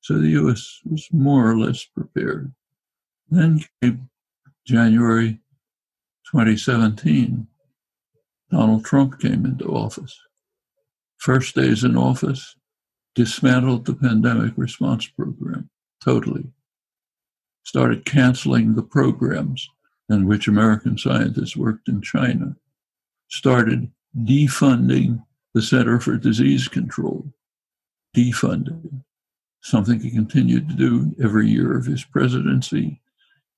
So 0.00 0.18
the 0.18 0.30
US 0.40 0.80
was 0.84 1.08
more 1.12 1.50
or 1.50 1.58
less 1.58 1.84
prepared. 1.84 2.52
Then 3.30 3.64
came 3.82 4.08
January 4.66 5.40
2017. 6.30 7.46
Donald 8.50 8.84
Trump 8.84 9.20
came 9.20 9.44
into 9.44 9.64
office. 9.66 10.18
First 11.18 11.54
days 11.54 11.84
in 11.84 11.96
office, 11.96 12.54
dismantled 13.14 13.86
the 13.86 13.94
pandemic 13.94 14.52
response 14.56 15.06
program 15.06 15.70
totally. 16.04 16.52
Started 17.64 18.04
canceling 18.04 18.74
the 18.74 18.82
programs 18.82 19.68
in 20.08 20.26
which 20.26 20.48
American 20.48 20.98
scientists 20.98 21.56
worked 21.56 21.88
in 21.88 22.02
China. 22.02 22.56
Started 23.28 23.90
defunding 24.16 25.24
the 25.54 25.62
Center 25.62 26.00
for 26.00 26.16
Disease 26.16 26.68
Control. 26.68 27.32
Defunding. 28.16 29.02
Something 29.60 30.00
he 30.00 30.10
continued 30.10 30.68
to 30.68 30.74
do 30.74 31.14
every 31.22 31.48
year 31.48 31.76
of 31.76 31.86
his 31.86 32.04
presidency, 32.04 33.00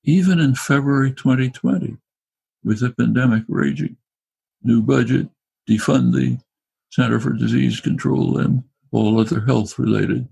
even 0.03 0.39
in 0.39 0.55
February 0.55 1.11
2020, 1.11 1.97
with 2.63 2.79
the 2.79 2.91
pandemic 2.91 3.43
raging. 3.47 3.97
New 4.63 4.81
budget, 4.81 5.27
defund 5.69 6.13
the 6.13 6.39
Center 6.91 7.19
for 7.19 7.33
Disease 7.33 7.81
Control 7.81 8.37
and 8.37 8.63
all 8.91 9.19
other 9.19 9.41
health 9.41 9.77
related 9.77 10.27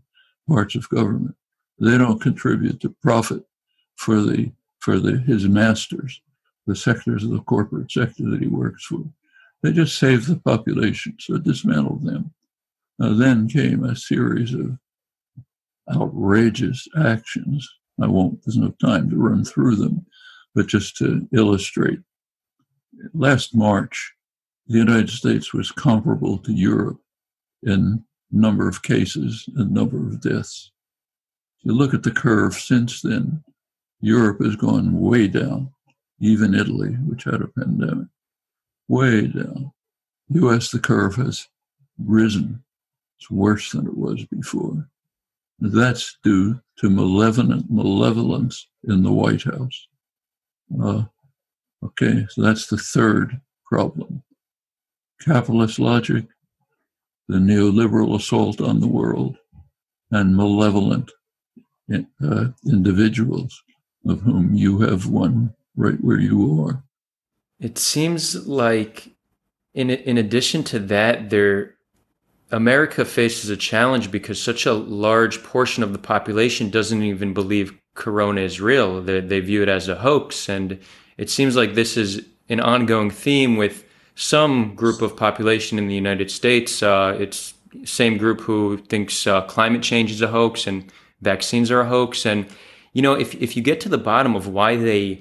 parts 0.47 0.75
of 0.75 0.89
government. 0.89 1.35
They 1.79 1.97
don't 1.97 2.21
contribute 2.21 2.79
to 2.81 2.95
profit 3.01 3.43
for 3.95 4.21
the 4.21 4.51
for 4.79 4.99
the 4.99 5.17
his 5.17 5.47
masters, 5.47 6.21
the 6.67 6.75
sectors 6.75 7.23
of 7.23 7.31
the 7.31 7.41
corporate 7.41 7.91
sector 7.91 8.29
that 8.29 8.41
he 8.41 8.47
works 8.47 8.85
for. 8.85 9.03
They 9.65 9.71
just 9.71 9.97
saved 9.97 10.27
the 10.27 10.35
population, 10.35 11.17
so 11.19 11.39
dismantled 11.39 12.03
them. 12.03 12.31
Now, 12.99 13.13
then 13.13 13.47
came 13.47 13.83
a 13.83 13.95
series 13.95 14.53
of 14.53 14.77
outrageous 15.91 16.87
actions. 16.95 17.67
I 17.99 18.05
won't, 18.05 18.43
there's 18.45 18.57
no 18.57 18.75
time 18.79 19.09
to 19.09 19.17
run 19.17 19.43
through 19.43 19.77
them, 19.77 20.05
but 20.53 20.67
just 20.67 20.97
to 20.97 21.27
illustrate. 21.33 21.97
Last 23.15 23.55
March, 23.55 24.13
the 24.67 24.77
United 24.77 25.09
States 25.09 25.51
was 25.51 25.71
comparable 25.71 26.37
to 26.37 26.53
Europe 26.53 26.99
in 27.63 28.03
number 28.29 28.69
of 28.69 28.83
cases 28.83 29.49
and 29.55 29.71
number 29.71 29.97
of 29.97 30.21
deaths. 30.21 30.71
If 31.57 31.65
you 31.65 31.73
look 31.73 31.95
at 31.95 32.03
the 32.03 32.11
curve 32.11 32.53
since 32.53 33.01
then, 33.01 33.43
Europe 33.99 34.43
has 34.43 34.55
gone 34.55 34.99
way 34.99 35.27
down, 35.27 35.71
even 36.19 36.53
Italy, 36.53 36.91
which 37.07 37.23
had 37.23 37.41
a 37.41 37.47
pandemic, 37.47 38.09
way 38.87 39.27
down. 39.27 39.71
US, 40.29 40.71
the 40.71 40.79
curve 40.79 41.15
has 41.15 41.47
risen. 41.97 42.63
It's 43.19 43.31
worse 43.31 43.71
than 43.71 43.87
it 43.87 43.97
was 43.97 44.25
before. 44.25 44.87
That's 45.59 46.17
due 46.23 46.59
to 46.79 46.89
malevolent 46.89 47.71
malevolence 47.71 48.67
in 48.83 49.03
the 49.03 49.11
White 49.11 49.43
House. 49.43 49.87
Uh, 50.81 51.03
okay, 51.83 52.25
so 52.29 52.41
that's 52.41 52.67
the 52.67 52.77
third 52.77 53.39
problem. 53.65 54.21
Capitalist 55.21 55.79
logic, 55.79 56.25
the 57.27 57.37
neoliberal 57.37 58.15
assault 58.15 58.59
on 58.59 58.79
the 58.79 58.87
world, 58.87 59.37
and 60.11 60.35
malevolent 60.35 61.11
uh, 61.91 62.47
individuals, 62.65 63.63
of 64.07 64.21
whom 64.21 64.53
you 64.53 64.79
have 64.81 65.07
one 65.07 65.53
right 65.75 65.99
where 66.01 66.19
you 66.19 66.63
are. 66.63 66.83
It 67.59 67.77
seems 67.77 68.47
like, 68.47 69.15
in 69.73 69.89
in 69.89 70.17
addition 70.17 70.63
to 70.65 70.79
that, 70.79 71.29
there 71.29 71.75
America 72.51 73.05
faces 73.05 73.49
a 73.49 73.57
challenge 73.57 74.11
because 74.11 74.41
such 74.41 74.65
a 74.65 74.73
large 74.73 75.43
portion 75.43 75.83
of 75.83 75.93
the 75.93 75.99
population 75.99 76.69
doesn't 76.69 77.03
even 77.03 77.33
believe 77.33 77.77
Corona 77.95 78.41
is 78.41 78.61
real. 78.61 79.01
They, 79.01 79.21
they 79.21 79.39
view 79.39 79.63
it 79.63 79.69
as 79.69 79.87
a 79.87 79.95
hoax, 79.95 80.49
and 80.49 80.79
it 81.17 81.29
seems 81.29 81.55
like 81.55 81.73
this 81.73 81.97
is 81.97 82.25
an 82.49 82.59
ongoing 82.59 83.09
theme 83.09 83.57
with 83.57 83.85
some 84.15 84.75
group 84.75 85.01
of 85.01 85.17
population 85.17 85.77
in 85.77 85.87
the 85.87 85.95
United 85.95 86.31
States. 86.31 86.83
Uh, 86.83 87.17
it's 87.19 87.53
same 87.83 88.17
group 88.17 88.41
who 88.41 88.77
thinks 88.77 89.27
uh, 89.27 89.41
climate 89.41 89.83
change 89.83 90.11
is 90.11 90.21
a 90.21 90.27
hoax 90.27 90.65
and 90.67 90.91
vaccines 91.21 91.69
are 91.71 91.81
a 91.81 91.87
hoax. 91.87 92.25
And 92.25 92.45
you 92.93 93.01
know, 93.01 93.13
if 93.13 93.35
if 93.35 93.57
you 93.57 93.63
get 93.63 93.81
to 93.81 93.89
the 93.89 93.97
bottom 93.97 94.35
of 94.35 94.47
why 94.47 94.75
they 94.77 95.19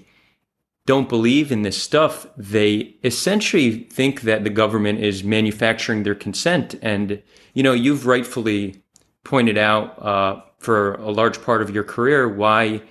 don't 0.87 1.09
believe 1.09 1.51
in 1.51 1.63
this 1.63 1.81
stuff, 1.81 2.27
they 2.37 2.97
essentially 3.03 3.85
think 3.85 4.23
that 4.23 4.45
the 4.45 4.51
government 4.51 5.01
is 5.01 5.25
manufacturing 5.25 6.03
their 6.03 6.15
consent. 6.15 6.75
And, 6.83 7.23
you 7.55 7.63
know, 7.63 7.73
you've 7.73 8.07
rightfully 8.07 8.83
pointed 9.25 9.57
out 9.57 10.01
uh, 10.03 10.43
for 10.59 10.95
a 10.95 11.11
large 11.11 11.43
part 11.43 11.63
of 11.63 11.71
your 11.71 11.85
career 11.85 12.29
why 12.29 12.83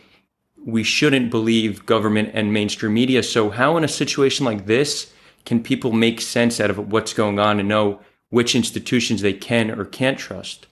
we 0.66 0.84
shouldn't 0.84 1.30
believe 1.30 1.86
government 1.86 2.32
and 2.34 2.52
mainstream 2.52 2.94
media. 2.94 3.22
So, 3.22 3.50
how 3.52 3.78
in 3.78 3.84
a 3.84 3.90
situation 3.90 4.46
like 4.46 4.66
this 4.66 5.14
can 5.46 5.62
people 5.62 5.92
make 5.92 6.22
sense 6.22 6.60
out 6.60 6.70
of 6.70 6.92
what's 6.92 7.14
going 7.14 7.38
on 7.38 7.60
and 7.60 7.68
know 7.68 8.00
which 8.30 8.56
institutions 8.56 9.22
they 9.22 9.34
can 9.34 9.70
or 9.70 9.86
can't 9.86 10.18
trust? 10.18 10.68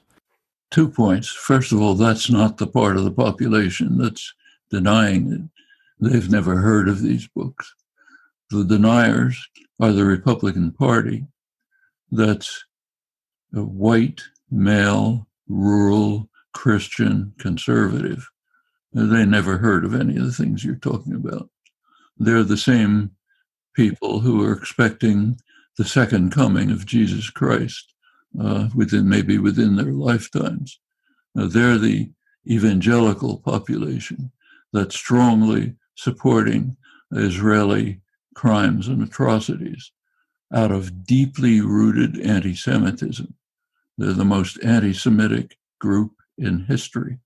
Two 0.71 0.87
points. 0.87 1.29
First 1.29 1.73
of 1.73 1.81
all, 1.81 1.95
that's 1.95 2.31
not 2.31 2.57
the 2.57 2.67
part 2.67 2.95
of 2.95 3.03
the 3.03 3.11
population 3.11 3.97
that's 3.97 4.33
denying 4.69 5.31
it 5.31 5.60
They've 6.01 6.29
never 6.29 6.57
heard 6.57 6.89
of 6.89 7.01
these 7.01 7.27
books. 7.27 7.73
The 8.49 8.65
deniers 8.65 9.47
are 9.79 9.91
the 9.91 10.03
Republican 10.03 10.71
Party. 10.71 11.27
That's 12.11 12.65
a 13.53 13.61
white, 13.61 14.21
male, 14.49 15.27
rural, 15.47 16.27
Christian, 16.53 17.33
conservative. 17.37 18.27
They 18.93 19.25
never 19.25 19.57
heard 19.57 19.85
of 19.85 19.93
any 19.93 20.17
of 20.17 20.25
the 20.25 20.33
things 20.33 20.65
you're 20.65 20.75
talking 20.75 21.13
about. 21.13 21.49
They're 22.17 22.43
the 22.43 22.57
same 22.57 23.11
people 23.73 24.19
who 24.19 24.43
are 24.43 24.53
expecting 24.53 25.39
the 25.77 25.85
second 25.85 26.31
coming 26.31 26.71
of 26.71 26.85
Jesus 26.85 27.29
Christ 27.29 27.93
uh, 28.39 28.69
within 28.75 29.07
maybe 29.07 29.37
within 29.37 29.75
their 29.75 29.93
lifetimes. 29.93 30.79
Now, 31.35 31.47
they're 31.47 31.77
the 31.77 32.11
evangelical 32.49 33.37
population 33.37 34.31
that 34.73 34.91
strongly 34.91 35.75
supporting 36.01 36.75
Israeli 37.11 38.01
crimes 38.33 38.87
and 38.87 39.03
atrocities 39.03 39.91
out 40.51 40.71
of 40.71 41.05
deeply 41.05 41.61
rooted 41.61 42.19
anti 42.19 42.55
Semitism. 42.55 43.33
They're 43.97 44.13
the 44.13 44.25
most 44.25 44.57
anti 44.63 44.93
Semitic 44.93 45.57
group 45.79 46.13
in 46.39 46.65
history. 46.65 47.19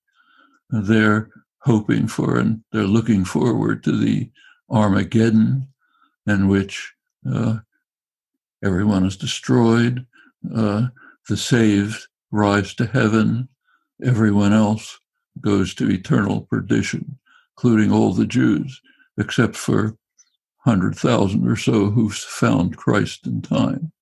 They're 0.69 1.29
hoping 1.59 2.07
for 2.07 2.37
and 2.37 2.63
they're 2.71 2.83
looking 2.83 3.23
forward 3.23 3.81
to 3.83 3.97
the 3.97 4.29
Armageddon 4.69 5.69
in 6.27 6.47
which 6.49 6.93
uh, 7.31 7.59
everyone 8.63 9.05
is 9.05 9.15
destroyed, 9.15 10.05
uh, 10.53 10.87
the 11.29 11.37
saved 11.37 12.07
rise 12.31 12.73
to 12.75 12.87
heaven, 12.87 13.47
everyone 14.03 14.51
else 14.51 14.99
goes 15.39 15.73
to 15.75 15.89
eternal 15.89 16.41
perdition 16.41 17.17
including 17.57 17.91
all 17.91 18.13
the 18.13 18.25
Jews. 18.25 18.81
except 19.17 19.55
for 19.55 19.95
100,000 20.63 21.47
or 21.47 21.55
so 21.55 21.89
who 21.89 22.09
found 22.09 22.75
Christ 22.75 23.25
in 23.25 23.41
time. 23.41 23.93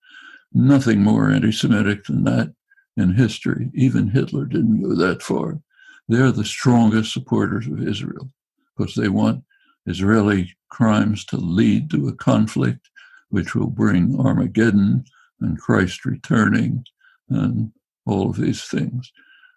Nothing 0.53 1.03
more 1.03 1.29
anti 1.29 1.51
Semitic 1.51 2.05
than 2.05 2.23
that 2.23 2.53
in 2.97 3.13
history. 3.13 3.69
Even 3.75 4.07
Hitler 4.07 4.45
didn't 4.45 4.81
go 4.81 4.95
that 4.95 5.21
far. 5.21 5.59
They're 6.07 6.31
the 6.31 6.45
strongest 6.45 7.13
supporters 7.13 7.67
of 7.67 7.87
Israel 7.87 8.29
because 8.75 8.95
they 8.95 9.09
want 9.09 9.43
Israeli 9.85 10.55
crimes 10.69 11.25
to 11.25 11.37
lead 11.37 11.91
to 11.91 12.07
a 12.07 12.15
conflict 12.15 12.89
which 13.29 13.53
will 13.53 13.69
bring 13.69 14.19
Armageddon 14.19 15.05
and 15.41 15.59
Christ 15.59 16.05
returning 16.05 16.85
and 17.29 17.71
all 18.05 18.29
of 18.29 18.37
these 18.37 18.63
things. 18.63 19.11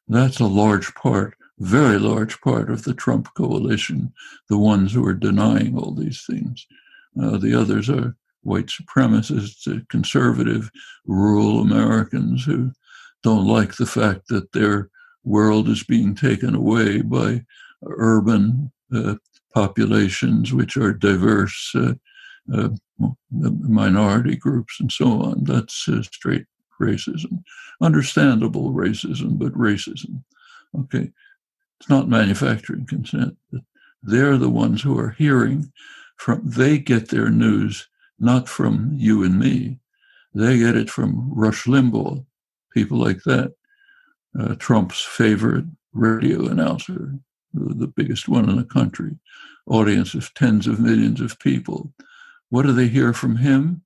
That's 0.08 0.40
a 0.40 0.46
large 0.46 0.94
part, 0.94 1.35
very 1.58 1.98
large 1.98 2.40
part 2.40 2.70
of 2.70 2.84
the 2.84 2.94
Trump 2.94 3.28
coalition, 3.34 4.12
the 4.48 4.58
ones 4.58 4.92
who 4.92 5.06
are 5.06 5.14
denying 5.14 5.76
all 5.76 5.92
these 5.94 6.24
things. 6.26 6.66
Uh, 7.20 7.38
the 7.38 7.58
others 7.58 7.88
are 7.88 8.14
white 8.42 8.66
supremacists, 8.66 9.66
uh, 9.66 9.80
conservative, 9.88 10.70
rural 11.06 11.60
Americans 11.60 12.44
who 12.44 12.70
don't 13.22 13.46
like 13.46 13.76
the 13.76 13.86
fact 13.86 14.28
that 14.28 14.52
their 14.52 14.90
world 15.24 15.68
is 15.68 15.82
being 15.82 16.14
taken 16.14 16.54
away 16.54 17.02
by 17.02 17.42
urban 17.84 18.70
uh, 18.94 19.14
populations, 19.54 20.52
which 20.52 20.76
are 20.76 20.92
diverse 20.92 21.72
uh, 21.74 21.94
uh, 22.54 22.68
minority 23.30 24.36
groups 24.36 24.78
and 24.78 24.92
so 24.92 25.22
on. 25.22 25.42
That's 25.44 25.88
straight 26.02 26.46
racism. 26.80 27.42
Understandable 27.80 28.72
racism, 28.72 29.38
but 29.38 29.52
racism. 29.54 30.22
Okay. 30.78 31.10
It's 31.80 31.88
not 31.88 32.08
manufacturing 32.08 32.86
consent. 32.86 33.36
They're 34.02 34.38
the 34.38 34.50
ones 34.50 34.82
who 34.82 34.98
are 34.98 35.10
hearing 35.10 35.72
from, 36.16 36.42
they 36.44 36.78
get 36.78 37.10
their 37.10 37.30
news 37.30 37.88
not 38.18 38.48
from 38.48 38.92
you 38.94 39.22
and 39.22 39.38
me. 39.38 39.78
They 40.34 40.58
get 40.58 40.76
it 40.76 40.90
from 40.90 41.32
Rush 41.34 41.64
Limbaugh, 41.64 42.24
people 42.72 42.98
like 42.98 43.22
that. 43.24 43.54
Uh, 44.38 44.54
Trump's 44.56 45.02
favorite 45.02 45.64
radio 45.92 46.46
announcer, 46.46 47.14
the, 47.52 47.74
the 47.74 47.86
biggest 47.86 48.28
one 48.28 48.48
in 48.48 48.56
the 48.56 48.64
country, 48.64 49.18
audience 49.66 50.14
of 50.14 50.32
tens 50.34 50.66
of 50.66 50.78
millions 50.78 51.20
of 51.20 51.38
people. 51.38 51.92
What 52.50 52.62
do 52.62 52.72
they 52.72 52.88
hear 52.88 53.12
from 53.12 53.36
him? 53.36 53.82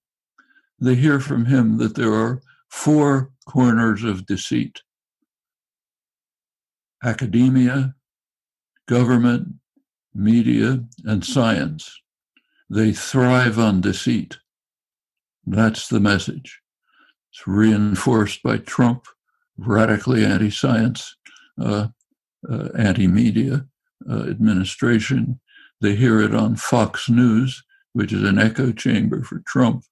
They 0.80 0.94
hear 0.94 1.20
from 1.20 1.46
him 1.46 1.78
that 1.78 1.94
there 1.94 2.12
are 2.12 2.42
four 2.68 3.30
corners 3.46 4.02
of 4.04 4.26
deceit 4.26 4.82
academia, 7.02 7.94
government, 8.88 9.48
media, 10.14 10.84
and 11.04 11.24
science. 11.24 12.00
They 12.68 12.92
thrive 12.92 13.58
on 13.58 13.80
deceit. 13.80 14.38
That's 15.46 15.88
the 15.88 16.00
message. 16.00 16.60
It's 17.32 17.46
reinforced 17.46 18.42
by 18.42 18.58
Trump, 18.58 19.04
radically 19.56 20.24
anti 20.24 20.50
science, 20.50 21.16
uh, 21.60 21.88
uh, 22.48 22.68
anti 22.76 23.06
media 23.06 23.66
uh, 24.08 24.22
administration. 24.28 25.40
They 25.80 25.96
hear 25.96 26.20
it 26.20 26.34
on 26.34 26.56
Fox 26.56 27.08
News, 27.08 27.62
which 27.92 28.12
is 28.12 28.22
an 28.22 28.38
echo 28.38 28.72
chamber 28.72 29.22
for 29.22 29.42
Trump, 29.46 29.84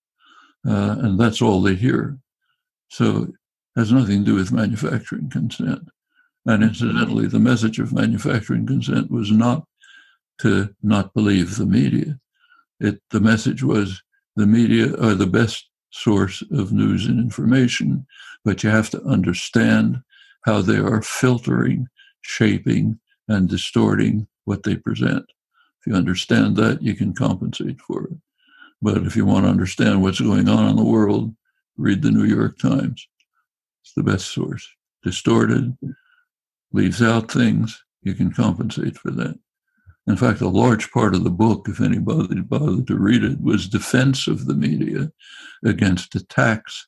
uh, 0.68 0.96
and 0.98 1.18
that's 1.18 1.40
all 1.40 1.62
they 1.62 1.74
hear. 1.74 2.18
So 2.90 3.22
it 3.22 3.30
has 3.76 3.92
nothing 3.92 4.20
to 4.20 4.24
do 4.24 4.34
with 4.34 4.52
manufacturing 4.52 5.30
consent. 5.30 5.88
And 6.46 6.62
incidentally, 6.62 7.26
the 7.26 7.38
message 7.38 7.78
of 7.78 7.92
manufacturing 7.92 8.66
consent 8.66 9.10
was 9.10 9.30
not 9.30 9.64
to 10.40 10.74
not 10.82 11.14
believe 11.14 11.56
the 11.56 11.66
media. 11.66 12.18
It 12.80 13.02
the 13.10 13.20
message 13.20 13.62
was 13.62 14.02
the 14.36 14.46
media 14.46 14.94
are 15.02 15.14
the 15.14 15.26
best 15.26 15.68
source 15.90 16.42
of 16.52 16.72
news 16.72 17.06
and 17.06 17.18
information, 17.18 18.06
but 18.44 18.62
you 18.62 18.70
have 18.70 18.90
to 18.90 19.02
understand 19.02 20.00
how 20.44 20.62
they 20.62 20.76
are 20.76 21.02
filtering, 21.02 21.88
shaping, 22.22 22.98
and 23.26 23.48
distorting 23.48 24.28
what 24.44 24.62
they 24.62 24.76
present. 24.76 25.24
If 25.80 25.86
you 25.86 25.94
understand 25.94 26.56
that, 26.56 26.82
you 26.82 26.94
can 26.94 27.14
compensate 27.14 27.80
for 27.80 28.04
it. 28.04 28.16
But 28.80 28.98
if 28.98 29.16
you 29.16 29.26
want 29.26 29.44
to 29.44 29.50
understand 29.50 30.02
what's 30.02 30.20
going 30.20 30.48
on 30.48 30.68
in 30.68 30.76
the 30.76 30.84
world, 30.84 31.34
read 31.76 32.02
the 32.02 32.10
New 32.10 32.24
York 32.24 32.58
Times. 32.58 33.06
It's 33.82 33.92
the 33.94 34.02
best 34.02 34.28
source. 34.28 34.68
Distorted, 35.02 35.76
leaves 36.72 37.02
out 37.02 37.30
things, 37.30 37.82
you 38.02 38.14
can 38.14 38.32
compensate 38.32 38.96
for 38.96 39.10
that. 39.10 39.38
In 40.06 40.16
fact, 40.16 40.40
a 40.40 40.48
large 40.48 40.90
part 40.90 41.14
of 41.14 41.24
the 41.24 41.30
book, 41.30 41.68
if 41.68 41.80
anybody 41.80 42.40
bothered 42.40 42.86
to 42.86 42.98
read 42.98 43.22
it, 43.22 43.40
was 43.42 43.68
defense 43.68 44.26
of 44.26 44.46
the 44.46 44.54
media 44.54 45.12
against 45.64 46.14
attacks 46.14 46.86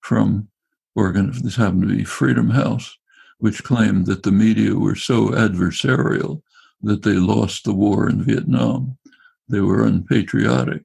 from 0.00 0.48
organ. 0.94 1.32
This 1.42 1.56
happened 1.56 1.82
to 1.82 1.96
be 1.96 2.04
Freedom 2.04 2.50
House, 2.50 2.96
which 3.38 3.64
claimed 3.64 4.06
that 4.06 4.22
the 4.22 4.32
media 4.32 4.74
were 4.74 4.94
so 4.94 5.28
adversarial 5.28 6.42
that 6.80 7.02
they 7.02 7.14
lost 7.14 7.64
the 7.64 7.74
war 7.74 8.08
in 8.08 8.22
Vietnam. 8.22 8.96
They 9.48 9.60
were 9.60 9.84
unpatriotic. 9.84 10.82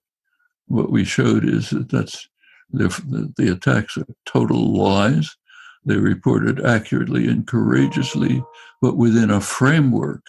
What 0.68 0.92
we 0.92 1.06
showed 1.06 1.48
is 1.48 1.70
that 1.70 1.90
that's 1.90 2.28
the, 2.70 3.34
the 3.38 3.52
attacks 3.52 3.98
are 3.98 4.06
total 4.26 4.74
lies. 4.74 5.36
They 5.86 5.98
reported 5.98 6.66
accurately 6.66 7.28
and 7.28 7.48
courageously, 7.48 8.44
but 8.82 8.98
within 8.98 9.30
a 9.30 9.42
framework 9.42 10.24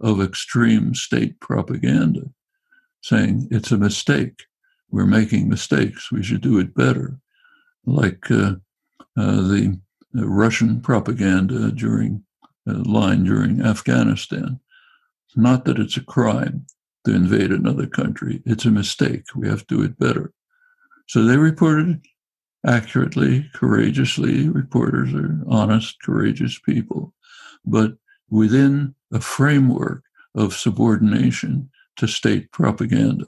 of 0.00 0.20
extreme 0.20 0.94
state 0.94 1.40
propaganda, 1.40 2.30
saying 3.02 3.48
it's 3.50 3.72
a 3.72 3.78
mistake. 3.78 4.44
We're 4.90 5.06
making 5.06 5.48
mistakes. 5.48 6.10
We 6.10 6.22
should 6.22 6.40
do 6.40 6.58
it 6.58 6.74
better. 6.74 7.18
Like 7.84 8.30
uh, 8.30 8.56
uh, 9.16 9.40
the, 9.42 9.80
the, 10.12 10.28
Russian 10.28 10.80
propaganda 10.80 11.70
during 11.72 12.24
uh, 12.68 12.82
line 12.84 13.24
during 13.24 13.62
Afghanistan. 13.62 14.60
Not 15.36 15.64
that 15.64 15.78
it's 15.78 15.96
a 15.96 16.04
crime 16.04 16.66
to 17.04 17.14
invade 17.14 17.50
another 17.50 17.86
country. 17.86 18.42
It's 18.44 18.64
a 18.64 18.70
mistake. 18.70 19.24
We 19.34 19.48
have 19.48 19.66
to 19.68 19.76
do 19.76 19.82
it 19.82 19.98
better. 19.98 20.32
So 21.08 21.24
they 21.24 21.36
reported 21.36 22.04
accurately, 22.66 23.48
courageously. 23.54 24.48
Reporters 24.48 25.14
are 25.14 25.40
honest, 25.48 26.00
courageous 26.02 26.58
people, 26.58 27.14
but 27.64 27.94
within 28.28 28.94
a 29.12 29.20
framework 29.20 30.04
of 30.34 30.54
subordination 30.54 31.70
to 31.96 32.06
state 32.06 32.50
propaganda. 32.52 33.26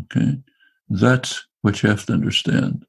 Okay, 0.00 0.38
that's 0.88 1.46
what 1.62 1.82
you 1.82 1.88
have 1.88 2.06
to 2.06 2.12
understand. 2.12 2.86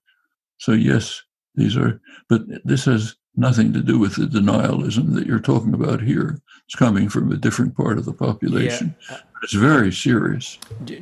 So, 0.57 0.71
yes, 0.71 1.21
these 1.55 1.75
are, 1.75 1.99
but 2.29 2.41
this 2.63 2.85
has 2.85 3.15
nothing 3.35 3.73
to 3.73 3.81
do 3.81 3.97
with 3.99 4.15
the 4.15 4.25
denialism 4.25 5.13
that 5.15 5.25
you're 5.25 5.39
talking 5.39 5.73
about 5.73 6.01
here. 6.01 6.39
It's 6.65 6.75
coming 6.75 7.09
from 7.09 7.31
a 7.31 7.37
different 7.37 7.75
part 7.75 7.97
of 7.97 8.05
the 8.05 8.13
population. 8.13 8.95
Yeah. 9.09 9.17
Uh, 9.17 9.19
it's 9.41 9.53
very 9.53 9.91
serious. 9.91 10.57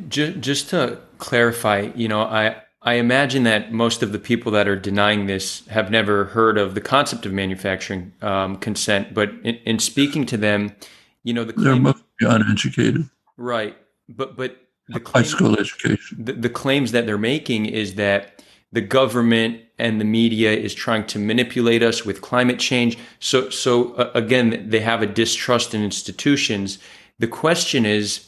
Just 0.10 0.70
to 0.70 0.98
clarify, 1.20 1.92
you 1.96 2.08
know, 2.08 2.22
I 2.22 2.64
I 2.84 2.96
imagine 2.96 3.44
that 3.44 3.72
most 3.72 4.02
of 4.02 4.12
the 4.12 4.18
people 4.18 4.52
that 4.54 4.68
are 4.68 4.76
denying 4.76 5.28
this 5.28 5.66
have 5.68 5.92
never 5.92 6.26
heard 6.26 6.58
of 6.58 6.74
the 6.74 6.82
concept 6.82 7.26
of 7.28 7.34
manufacturing 7.34 8.12
um, 8.22 8.58
consent. 8.58 9.14
But 9.14 9.30
in, 9.44 9.56
in, 9.66 9.80
speaking 9.80 10.26
to 10.28 10.38
them, 10.38 10.76
you 11.24 11.34
know, 11.34 11.44
the 11.44 11.54
claim, 11.54 11.66
they're 11.66 11.76
mostly 11.76 12.04
uneducated, 12.22 13.08
right? 13.38 13.78
But 14.10 14.36
but 14.36 14.58
the 14.90 15.00
claim, 15.00 15.24
high 15.24 15.30
school 15.30 15.60
education. 15.60 16.26
The, 16.26 16.34
the 16.34 16.50
claims 16.50 16.92
that 16.92 17.06
they're 17.06 17.20
making 17.20 17.68
is 17.68 17.96
that 17.96 18.44
the 18.72 18.82
government 18.82 19.62
and 19.78 20.02
the 20.02 20.06
media 20.06 20.52
is 20.52 20.74
trying 20.74 21.06
to 21.08 21.20
manipulate 21.20 21.84
us 21.84 22.04
with 22.04 22.22
climate 22.22 22.58
change. 22.58 22.98
So 23.20 23.52
so 23.52 23.94
uh, 23.94 24.12
again, 24.16 24.70
they 24.70 24.80
have 24.80 25.04
a 25.04 25.08
distrust 25.08 25.76
in 25.76 25.84
institutions. 25.84 26.80
The 27.20 27.28
question 27.28 27.86
is 27.86 28.28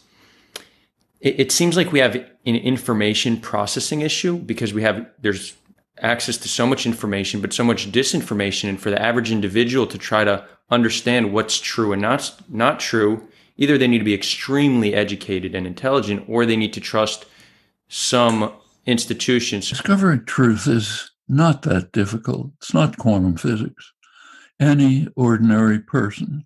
it, 1.24 1.40
it 1.40 1.52
seems 1.52 1.76
like 1.76 1.92
we 1.92 2.00
have 2.00 2.16
an 2.16 2.56
information 2.56 3.40
processing 3.40 4.02
issue 4.02 4.38
because 4.38 4.74
we 4.74 4.84
have 4.84 5.08
there's 5.22 5.56
access 6.02 6.38
to 6.38 6.50
so 6.50 6.68
much 6.68 6.86
information, 6.86 7.40
but 7.40 7.54
so 7.54 7.64
much 7.64 7.92
disinformation. 7.92 8.70
And 8.70 8.80
for 8.80 8.90
the 8.90 9.02
average 9.02 9.32
individual 9.32 9.88
to 9.88 9.98
try 9.98 10.24
to 10.24 10.46
understand 10.70 11.34
what's 11.34 11.60
true 11.60 11.94
and 11.94 12.02
not 12.02 12.36
not 12.50 12.80
true, 12.80 13.28
either 13.58 13.78
they 13.78 13.88
need 13.88 14.00
to 14.00 14.04
be 14.04 14.14
extremely 14.14 14.94
educated 14.94 15.56
and 15.56 15.66
intelligent, 15.66 16.26
or 16.28 16.46
they 16.46 16.58
need 16.58 16.74
to 16.74 16.82
trust 16.82 17.26
some 17.88 18.52
institutions. 18.86 19.70
Discovering 19.70 20.26
truth 20.26 20.68
is 20.68 21.10
not 21.30 21.62
that 21.62 21.92
difficult. 21.94 22.52
It's 22.58 22.74
not 22.74 22.98
quantum 22.98 23.38
physics. 23.38 23.94
Any 24.60 25.08
ordinary 25.16 25.80
person 25.80 26.46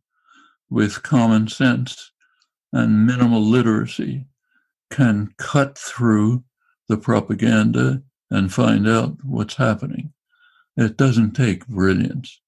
with 0.69 1.03
common 1.03 1.47
sense 1.47 2.11
and 2.71 3.07
minimal 3.07 3.41
literacy 3.41 4.26
can 4.89 5.33
cut 5.37 5.77
through 5.77 6.43
the 6.87 6.97
propaganda 6.97 8.01
and 8.29 8.53
find 8.53 8.87
out 8.87 9.17
what's 9.23 9.55
happening. 9.55 10.13
It 10.75 10.97
doesn't 10.97 11.33
take 11.33 11.67
brilliance. 11.67 12.39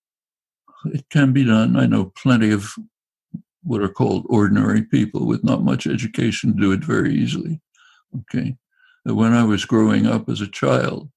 It 0.86 1.10
can 1.10 1.34
be 1.34 1.44
done. 1.44 1.76
I 1.76 1.86
know 1.86 2.14
plenty 2.16 2.52
of 2.52 2.74
what 3.64 3.82
are 3.82 3.90
called 3.90 4.26
ordinary 4.30 4.84
people 4.84 5.26
with 5.26 5.44
not 5.44 5.64
much 5.64 5.88
education 5.88 6.56
do 6.56 6.72
it 6.72 6.84
very 6.84 7.14
easily. 7.14 7.60
Okay. 8.20 8.56
When 9.04 9.34
I 9.34 9.44
was 9.44 9.66
growing 9.66 10.06
up 10.06 10.30
as 10.30 10.42
a 10.42 10.48
child, 10.48 11.10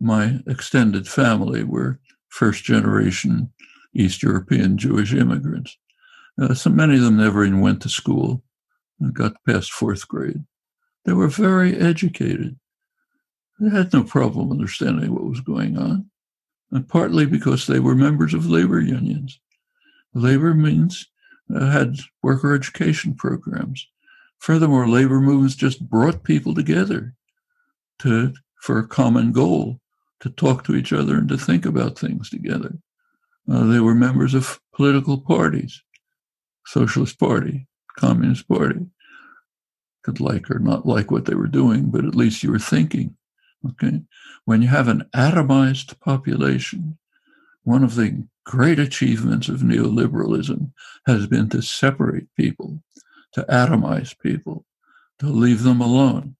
my 0.00 0.40
extended 0.46 1.08
family 1.08 1.64
were 1.64 1.98
first 2.28 2.64
generation 2.64 3.52
East 3.94 4.22
European 4.22 4.78
Jewish 4.78 5.12
immigrants. 5.12 5.76
Uh, 6.40 6.54
so 6.54 6.70
many 6.70 6.94
of 6.94 7.02
them 7.02 7.16
never 7.16 7.44
even 7.44 7.60
went 7.60 7.82
to 7.82 7.88
school 7.88 8.42
got 9.12 9.44
past 9.44 9.72
fourth 9.72 10.06
grade. 10.08 10.44
They 11.04 11.12
were 11.12 11.28
very 11.28 11.76
educated. 11.78 12.58
They 13.60 13.70
had 13.70 13.92
no 13.92 14.04
problem 14.04 14.50
understanding 14.50 15.12
what 15.12 15.24
was 15.24 15.40
going 15.40 15.78
on, 15.78 16.10
and 16.70 16.88
partly 16.88 17.26
because 17.26 17.66
they 17.66 17.80
were 17.80 17.94
members 17.94 18.34
of 18.34 18.46
labor 18.46 18.80
unions. 18.80 19.40
Labor 20.14 20.54
means 20.54 21.06
uh, 21.54 21.70
had 21.70 21.98
worker 22.22 22.54
education 22.54 23.14
programs. 23.14 23.86
Furthermore, 24.38 24.88
labor 24.88 25.20
movements 25.20 25.56
just 25.56 25.88
brought 25.88 26.24
people 26.24 26.54
together 26.54 27.14
to 28.00 28.34
for 28.60 28.78
a 28.78 28.86
common 28.86 29.32
goal, 29.32 29.80
to 30.20 30.30
talk 30.30 30.64
to 30.64 30.74
each 30.74 30.92
other 30.92 31.16
and 31.16 31.28
to 31.28 31.38
think 31.38 31.64
about 31.64 31.98
things 31.98 32.28
together. 32.28 32.76
Uh, 33.50 33.64
they 33.64 33.78
were 33.78 33.94
members 33.94 34.34
of 34.34 34.60
political 34.74 35.20
parties, 35.20 35.82
Socialist 36.66 37.18
Party, 37.18 37.67
Communist 37.98 38.48
Party. 38.48 38.86
Could 40.04 40.20
like 40.20 40.50
or 40.50 40.60
not 40.60 40.86
like 40.86 41.10
what 41.10 41.24
they 41.24 41.34
were 41.34 41.48
doing, 41.48 41.90
but 41.90 42.04
at 42.04 42.14
least 42.14 42.42
you 42.42 42.52
were 42.52 42.58
thinking. 42.58 43.16
Okay. 43.66 44.02
When 44.44 44.62
you 44.62 44.68
have 44.68 44.88
an 44.88 45.04
atomized 45.14 45.98
population, 46.00 46.96
one 47.64 47.82
of 47.82 47.96
the 47.96 48.24
great 48.44 48.78
achievements 48.78 49.48
of 49.48 49.60
neoliberalism 49.60 50.70
has 51.06 51.26
been 51.26 51.48
to 51.50 51.60
separate 51.60 52.28
people, 52.36 52.80
to 53.32 53.42
atomize 53.50 54.18
people, 54.18 54.64
to 55.18 55.26
leave 55.26 55.64
them 55.64 55.80
alone. 55.80 56.36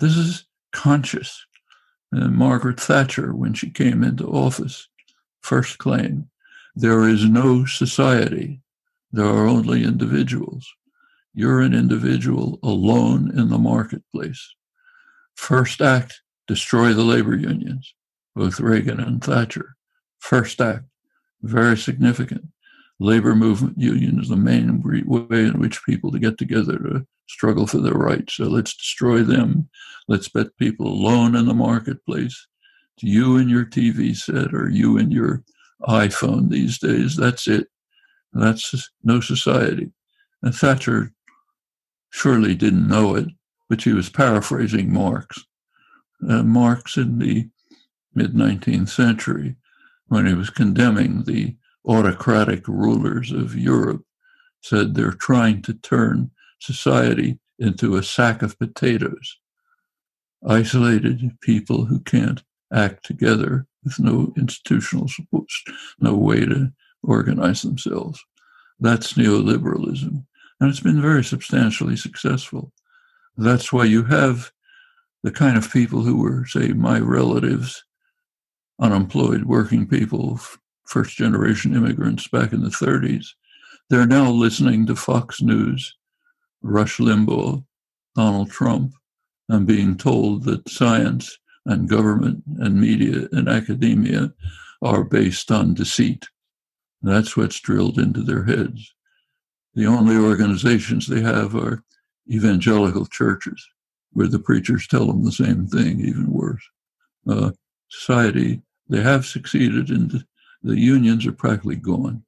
This 0.00 0.16
is 0.16 0.44
conscious. 0.72 1.46
And 2.10 2.36
Margaret 2.36 2.80
Thatcher, 2.80 3.34
when 3.34 3.54
she 3.54 3.70
came 3.70 4.02
into 4.02 4.26
office, 4.26 4.88
first 5.40 5.78
claimed 5.78 6.26
there 6.74 7.08
is 7.08 7.24
no 7.24 7.64
society, 7.64 8.61
there 9.12 9.26
are 9.26 9.46
only 9.46 9.84
individuals. 9.84 10.66
You're 11.34 11.60
an 11.60 11.74
individual 11.74 12.58
alone 12.62 13.30
in 13.38 13.48
the 13.50 13.58
marketplace. 13.58 14.54
First 15.34 15.80
act 15.80 16.20
destroy 16.46 16.92
the 16.92 17.02
labor 17.02 17.36
unions, 17.36 17.94
both 18.34 18.60
Reagan 18.60 19.00
and 19.00 19.22
Thatcher. 19.22 19.76
First 20.18 20.60
act, 20.60 20.84
very 21.42 21.76
significant. 21.76 22.44
Labor 23.00 23.34
movement 23.34 23.78
union 23.78 24.20
is 24.20 24.28
the 24.28 24.36
main 24.36 24.82
way 24.82 25.40
in 25.40 25.58
which 25.58 25.84
people 25.84 26.12
to 26.12 26.18
get 26.18 26.38
together 26.38 26.78
to 26.78 27.06
struggle 27.28 27.66
for 27.66 27.78
their 27.78 27.94
rights. 27.94 28.34
So 28.34 28.44
let's 28.44 28.76
destroy 28.76 29.22
them. 29.22 29.68
Let's 30.08 30.28
put 30.28 30.56
people 30.56 30.86
alone 30.86 31.34
in 31.34 31.46
the 31.46 31.54
marketplace. 31.54 32.46
It's 32.96 33.02
you 33.02 33.36
and 33.36 33.50
your 33.50 33.64
TV 33.64 34.14
set 34.14 34.54
or 34.54 34.68
you 34.68 34.98
and 34.98 35.12
your 35.12 35.42
iPhone 35.82 36.50
these 36.50 36.78
days. 36.78 37.16
That's 37.16 37.48
it. 37.48 37.68
That's 38.32 38.90
no 39.02 39.20
society. 39.20 39.90
And 40.42 40.54
Thatcher 40.54 41.12
surely 42.10 42.54
didn't 42.54 42.88
know 42.88 43.14
it, 43.14 43.28
but 43.68 43.80
she 43.80 43.92
was 43.92 44.08
paraphrasing 44.08 44.92
Marx 44.92 45.44
uh, 46.28 46.42
Marx 46.42 46.96
in 46.96 47.18
the 47.18 47.48
mid 48.14 48.34
19th 48.34 48.88
century 48.88 49.56
when 50.06 50.26
he 50.26 50.34
was 50.34 50.50
condemning 50.50 51.24
the 51.24 51.56
autocratic 51.86 52.68
rulers 52.68 53.32
of 53.32 53.56
Europe, 53.56 54.04
said 54.60 54.94
they're 54.94 55.12
trying 55.12 55.62
to 55.62 55.74
turn 55.74 56.30
society 56.60 57.38
into 57.58 57.96
a 57.96 58.02
sack 58.02 58.42
of 58.42 58.58
potatoes. 58.58 59.38
Isolated 60.46 61.36
people 61.40 61.86
who 61.86 62.00
can't 62.00 62.42
act 62.72 63.04
together 63.04 63.66
with 63.84 63.98
no 63.98 64.32
institutional 64.36 65.08
support, 65.08 65.48
no 65.98 66.14
way 66.14 66.44
to 66.44 66.72
organize 67.02 67.62
themselves. 67.62 68.24
That's 68.80 69.14
neoliberalism. 69.14 70.24
And 70.60 70.70
it's 70.70 70.80
been 70.80 71.00
very 71.00 71.24
substantially 71.24 71.96
successful. 71.96 72.72
That's 73.36 73.72
why 73.72 73.84
you 73.84 74.04
have 74.04 74.52
the 75.22 75.30
kind 75.30 75.56
of 75.56 75.72
people 75.72 76.02
who 76.02 76.20
were, 76.20 76.46
say, 76.46 76.68
my 76.68 76.98
relatives, 76.98 77.84
unemployed 78.80 79.44
working 79.44 79.86
people, 79.86 80.40
first 80.86 81.16
generation 81.16 81.74
immigrants 81.74 82.28
back 82.28 82.52
in 82.52 82.62
the 82.62 82.68
30s, 82.68 83.26
they're 83.88 84.06
now 84.06 84.30
listening 84.30 84.86
to 84.86 84.96
Fox 84.96 85.40
News, 85.40 85.96
Rush 86.62 86.98
Limbaugh, 86.98 87.64
Donald 88.14 88.50
Trump, 88.50 88.92
and 89.48 89.66
being 89.66 89.96
told 89.96 90.44
that 90.44 90.68
science 90.68 91.38
and 91.66 91.88
government 91.88 92.42
and 92.58 92.80
media 92.80 93.28
and 93.32 93.48
academia 93.48 94.32
are 94.82 95.04
based 95.04 95.50
on 95.50 95.74
deceit. 95.74 96.26
That's 97.02 97.36
what's 97.36 97.60
drilled 97.60 97.98
into 97.98 98.22
their 98.22 98.44
heads. 98.44 98.94
The 99.74 99.86
only 99.86 100.16
organizations 100.16 101.06
they 101.06 101.20
have 101.20 101.54
are 101.54 101.82
evangelical 102.30 103.06
churches 103.06 103.66
where 104.12 104.28
the 104.28 104.38
preachers 104.38 104.86
tell 104.86 105.06
them 105.06 105.24
the 105.24 105.32
same 105.32 105.66
thing, 105.66 106.00
even 106.00 106.30
worse. 106.30 106.62
Uh, 107.26 107.52
society, 107.88 108.62
they 108.88 109.00
have 109.00 109.24
succeeded, 109.24 109.88
and 109.88 110.24
the 110.62 110.78
unions 110.78 111.26
are 111.26 111.32
practically 111.32 111.76
gone, 111.76 112.22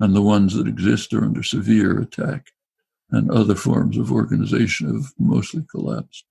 and 0.00 0.14
the 0.14 0.22
ones 0.22 0.54
that 0.54 0.66
exist 0.66 1.14
are 1.14 1.24
under 1.24 1.42
severe 1.42 2.00
attack, 2.00 2.48
and 3.10 3.30
other 3.30 3.54
forms 3.54 3.96
of 3.96 4.12
organization 4.12 4.92
have 4.92 5.12
mostly 5.18 5.64
collapsed. 5.70 6.24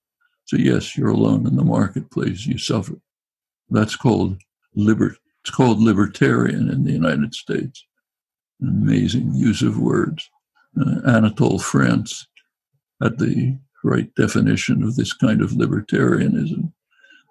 So 0.45 0.57
yes, 0.57 0.97
you're 0.97 1.09
alone 1.09 1.47
in 1.47 1.55
the 1.55 1.63
marketplace. 1.63 2.45
You 2.45 2.57
suffer. 2.57 2.99
That's 3.69 3.95
called 3.95 4.41
liber. 4.75 5.15
It's 5.43 5.55
called 5.55 5.79
libertarian 5.79 6.69
in 6.69 6.83
the 6.83 6.91
United 6.91 7.33
States. 7.33 7.85
Amazing 8.61 9.33
use 9.33 9.61
of 9.61 9.79
words. 9.79 10.29
Uh, 10.79 11.01
Anatole 11.07 11.59
France 11.59 12.27
at 13.03 13.17
the 13.17 13.57
right 13.83 14.13
definition 14.15 14.83
of 14.83 14.95
this 14.95 15.13
kind 15.13 15.41
of 15.41 15.51
libertarianism. 15.51 16.71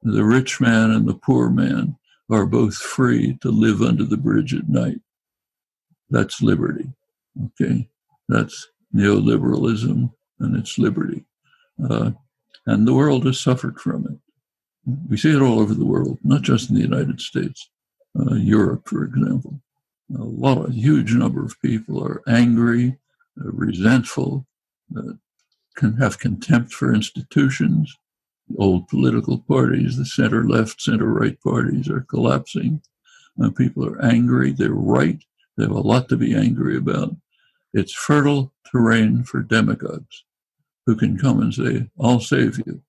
The 0.03 0.25
rich 0.25 0.61
man 0.61 0.91
and 0.91 1.07
the 1.07 1.15
poor 1.15 1.51
man 1.51 1.97
are 2.31 2.47
both 2.47 2.75
free 2.75 3.39
to 3.43 3.51
live 3.51 3.83
under 3.83 4.05
the 4.05 4.17
bridge 4.17 4.55
at 4.55 4.69
night. 4.69 5.01
That's 6.11 6.43
liberty. 6.43 6.93
Okay. 7.61 7.89
That's 8.29 8.69
neoliberalism 8.95 10.13
and 10.41 10.57
it's 10.57 10.79
liberty. 10.79 11.25
Uh, 11.83 12.13
and 12.67 12.87
the 12.87 12.95
world 12.95 13.27
has 13.27 13.41
suffered 13.41 13.79
from 13.81 14.07
it. 14.07 14.19
We 15.09 15.17
see 15.17 15.35
it 15.35 15.43
all 15.43 15.61
over 15.61 15.75
the 15.75 15.85
world, 15.85 16.19
not 16.23 16.43
just 16.43 16.69
in 16.69 16.77
the 16.77 16.83
United 16.83 17.21
States, 17.21 17.71
uh, 18.19 18.35
Europe, 18.35 18.89
for 18.89 19.05
example. 19.05 19.61
A 20.15 20.23
lot, 20.23 20.69
a 20.69 20.73
huge 20.73 21.15
number 21.15 21.45
of 21.45 21.61
people 21.61 22.03
are 22.03 22.23
angry, 22.29 22.99
uh, 23.41 23.51
resentful, 23.51 24.47
uh, 24.97 25.15
can 25.77 25.97
have 25.97 26.19
contempt 26.19 26.73
for 26.73 26.95
institutions. 26.95 27.95
Old 28.57 28.87
political 28.89 29.39
parties, 29.39 29.97
the 29.97 30.07
center 30.07 30.49
left, 30.49 30.81
center 30.81 31.07
right 31.07 31.41
parties 31.43 31.89
are 31.89 32.03
collapsing. 32.03 32.81
And 33.39 33.55
people 33.55 33.85
are 33.85 34.03
angry. 34.03 34.53
They're 34.53 34.73
right. 34.73 35.23
They 35.57 35.65
have 35.65 35.73
a 35.73 35.81
lot 35.81 36.09
to 36.11 36.17
be 36.17 36.35
angry 36.35 36.77
about. 36.77 37.15
It's 37.75 37.93
fertile 37.93 38.55
terrain 38.71 39.25
for 39.25 39.43
demagogues 39.43 40.25
who 40.87 40.97
can 40.97 41.19
come 41.19 41.41
and 41.41 41.53
say, 41.53 41.91
I'll 42.01 42.21
save 42.21 42.59
you. 42.65 42.81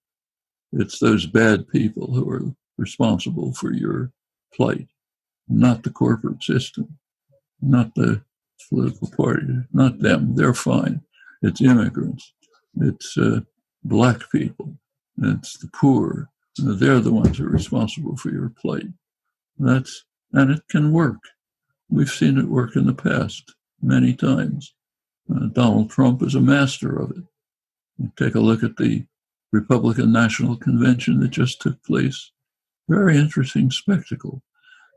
It's 0.72 1.00
those 1.00 1.26
bad 1.26 1.68
people 1.68 2.14
who 2.14 2.30
are 2.30 2.54
responsible 2.78 3.54
for 3.54 3.74
your 3.74 4.12
plight, 4.54 4.88
not 5.50 5.84
the 5.84 5.90
corporate 5.90 6.44
system, 6.44 7.00
not 7.62 7.96
the 7.96 8.22
political 8.70 9.10
party, 9.16 9.48
not 9.74 10.00
them. 10.00 10.36
They're 10.36 10.54
fine. 10.54 11.02
It's 11.42 11.62
immigrants. 11.62 12.34
It's 12.82 13.18
uh, 13.18 13.42
black 13.84 14.22
people. 14.32 14.76
It's 15.22 15.58
the 15.58 15.70
poor. 15.74 16.30
They're 16.58 17.00
the 17.00 17.14
ones 17.14 17.38
who 17.38 17.46
are 17.46 17.50
responsible 17.50 18.18
for 18.18 18.32
your 18.32 18.50
plight. 18.50 18.88
That's 19.60 20.04
and 20.34 20.52
it 20.52 20.62
can 20.70 20.92
work. 20.92 21.18
We've 21.90 22.10
seen 22.10 22.38
it 22.38 22.46
work 22.46 22.76
in 22.76 22.86
the 22.86 22.94
past 22.94 23.56
many 23.82 24.14
times. 24.14 24.74
Uh, 25.34 25.48
Donald 25.48 25.90
Trump 25.90 26.22
is 26.22 26.36
a 26.36 26.42
master 26.42 26.98
of 26.98 27.12
it. 27.12 27.24
Take 28.18 28.36
a 28.36 28.40
look 28.40 28.64
at 28.64 28.78
the 28.78 29.06
Republican 29.52 30.12
National 30.12 30.58
Convention 30.58 31.20
that 31.22 31.30
just 31.30 31.62
took 31.62 31.82
place. 31.84 32.32
Very 32.90 33.18
interesting 33.18 33.72
spectacle. 33.72 34.42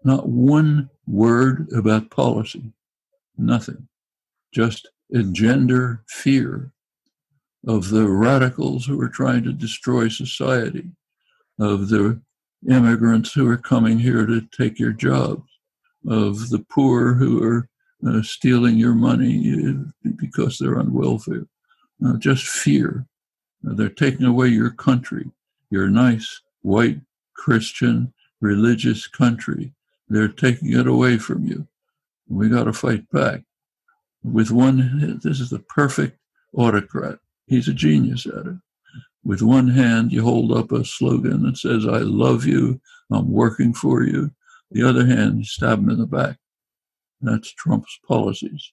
Not 0.04 0.28
one 0.28 0.90
word 1.06 1.68
about 1.76 2.10
policy. 2.10 2.72
Nothing. 3.36 3.88
Just 4.52 4.88
engender 5.10 6.02
fear 6.08 6.72
of 7.66 7.90
the 7.90 8.08
radicals 8.08 8.86
who 8.86 9.00
are 9.00 9.08
trying 9.08 9.44
to 9.44 9.52
destroy 9.52 10.08
society, 10.08 10.90
of 11.58 11.88
the 11.88 12.20
immigrants 12.68 13.32
who 13.32 13.48
are 13.48 13.56
coming 13.56 13.98
here 13.98 14.26
to 14.26 14.40
take 14.56 14.78
your 14.78 14.92
jobs, 14.92 15.42
of 16.08 16.48
the 16.48 16.64
poor 16.70 17.14
who 17.14 17.42
are 17.42 17.68
uh, 18.06 18.22
stealing 18.22 18.76
your 18.76 18.94
money 18.94 19.54
uh, 19.68 20.10
because 20.16 20.56
they're 20.58 20.78
on 20.78 20.92
welfare. 20.92 21.46
Uh, 22.04 22.16
just 22.16 22.46
fear. 22.46 23.06
Uh, 23.68 23.74
they're 23.74 23.90
taking 23.90 24.24
away 24.24 24.48
your 24.48 24.70
country, 24.70 25.30
your 25.70 25.88
nice, 25.88 26.40
white, 26.62 27.00
Christian, 27.34 28.12
religious 28.40 29.06
country. 29.06 29.74
They're 30.10 30.28
taking 30.28 30.72
it 30.72 30.88
away 30.88 31.18
from 31.18 31.46
you. 31.46 31.68
We 32.28 32.48
got 32.48 32.64
to 32.64 32.72
fight 32.72 33.08
back. 33.10 33.42
With 34.22 34.50
one, 34.50 35.20
this 35.22 35.40
is 35.40 35.50
the 35.50 35.60
perfect 35.60 36.18
autocrat. 36.52 37.18
He's 37.46 37.68
a 37.68 37.72
genius 37.72 38.26
at 38.26 38.46
it. 38.46 38.56
With 39.24 39.40
one 39.40 39.68
hand, 39.68 40.12
you 40.12 40.22
hold 40.22 40.52
up 40.52 40.72
a 40.72 40.84
slogan 40.84 41.42
that 41.42 41.58
says, 41.58 41.86
I 41.86 41.98
love 41.98 42.44
you, 42.44 42.80
I'm 43.10 43.30
working 43.30 43.72
for 43.72 44.02
you. 44.02 44.32
The 44.70 44.82
other 44.82 45.06
hand, 45.06 45.38
you 45.38 45.44
stab 45.44 45.78
him 45.78 45.90
in 45.90 45.98
the 45.98 46.06
back. 46.06 46.38
That's 47.20 47.52
Trump's 47.52 47.98
policies. 48.06 48.72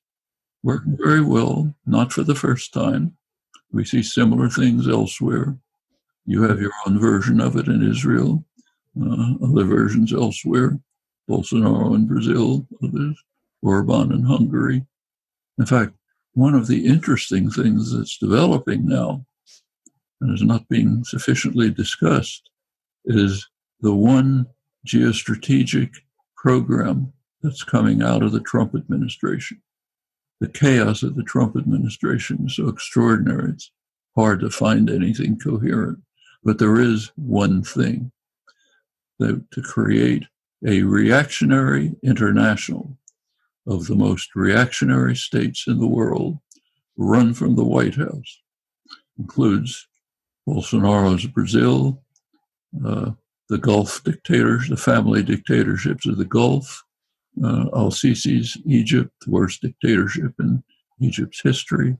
Working 0.63 0.97
very 0.97 1.21
well, 1.21 1.75
not 1.85 2.11
for 2.11 2.23
the 2.23 2.35
first 2.35 2.73
time. 2.73 3.15
We 3.71 3.85
see 3.85 4.01
similar 4.01 4.49
things 4.49 4.87
elsewhere. 4.87 5.57
You 6.25 6.43
have 6.43 6.59
your 6.59 6.71
own 6.85 6.99
version 6.99 7.39
of 7.39 7.55
it 7.57 7.67
in 7.67 7.87
Israel, 7.87 8.43
uh, 8.99 9.33
other 9.43 9.65
versions 9.65 10.13
elsewhere. 10.13 10.79
Bolsonaro 11.29 11.95
in 11.95 12.07
Brazil, 12.07 12.67
others, 12.83 13.21
Orban 13.61 14.11
in 14.11 14.23
Hungary. 14.23 14.85
In 15.57 15.65
fact, 15.65 15.93
one 16.33 16.53
of 16.53 16.67
the 16.67 16.85
interesting 16.85 17.49
things 17.49 17.91
that's 17.91 18.17
developing 18.17 18.85
now 18.85 19.25
and 20.21 20.33
is 20.33 20.43
not 20.43 20.67
being 20.69 21.03
sufficiently 21.03 21.69
discussed 21.69 22.49
is 23.05 23.47
the 23.81 23.93
one 23.93 24.45
geostrategic 24.85 25.91
program 26.35 27.11
that's 27.41 27.63
coming 27.63 28.01
out 28.01 28.23
of 28.23 28.31
the 28.31 28.39
Trump 28.39 28.75
administration. 28.75 29.61
The 30.39 30.47
chaos 30.47 31.03
of 31.03 31.15
the 31.15 31.23
Trump 31.23 31.55
administration 31.55 32.45
is 32.45 32.55
so 32.55 32.67
extraordinary, 32.67 33.51
it's 33.51 33.71
hard 34.15 34.39
to 34.41 34.49
find 34.49 34.89
anything 34.89 35.37
coherent. 35.39 35.99
But 36.43 36.59
there 36.59 36.79
is 36.79 37.11
one 37.15 37.63
thing 37.63 38.11
that 39.19 39.49
to 39.51 39.61
create 39.61 40.25
a 40.65 40.81
reactionary 40.83 41.95
international 42.03 42.97
of 43.67 43.87
the 43.87 43.95
most 43.95 44.35
reactionary 44.35 45.15
states 45.15 45.65
in 45.67 45.79
the 45.79 45.87
world 45.87 46.37
run 46.97 47.33
from 47.33 47.55
the 47.55 47.65
White 47.65 47.95
House. 47.95 48.41
Includes 49.19 49.87
Bolsonaro's 50.47 51.25
Brazil, 51.27 52.01
uh, 52.85 53.11
the 53.49 53.57
Gulf 53.57 54.03
dictators, 54.03 54.69
the 54.69 54.77
family 54.77 55.23
dictatorships 55.23 56.07
of 56.07 56.17
the 56.17 56.25
Gulf, 56.25 56.83
uh, 57.43 57.65
Al 57.73 57.91
Sisi's 57.91 58.57
Egypt, 58.65 59.11
the 59.25 59.31
worst 59.31 59.61
dictatorship 59.61 60.33
in 60.39 60.63
Egypt's 60.99 61.41
history, 61.41 61.97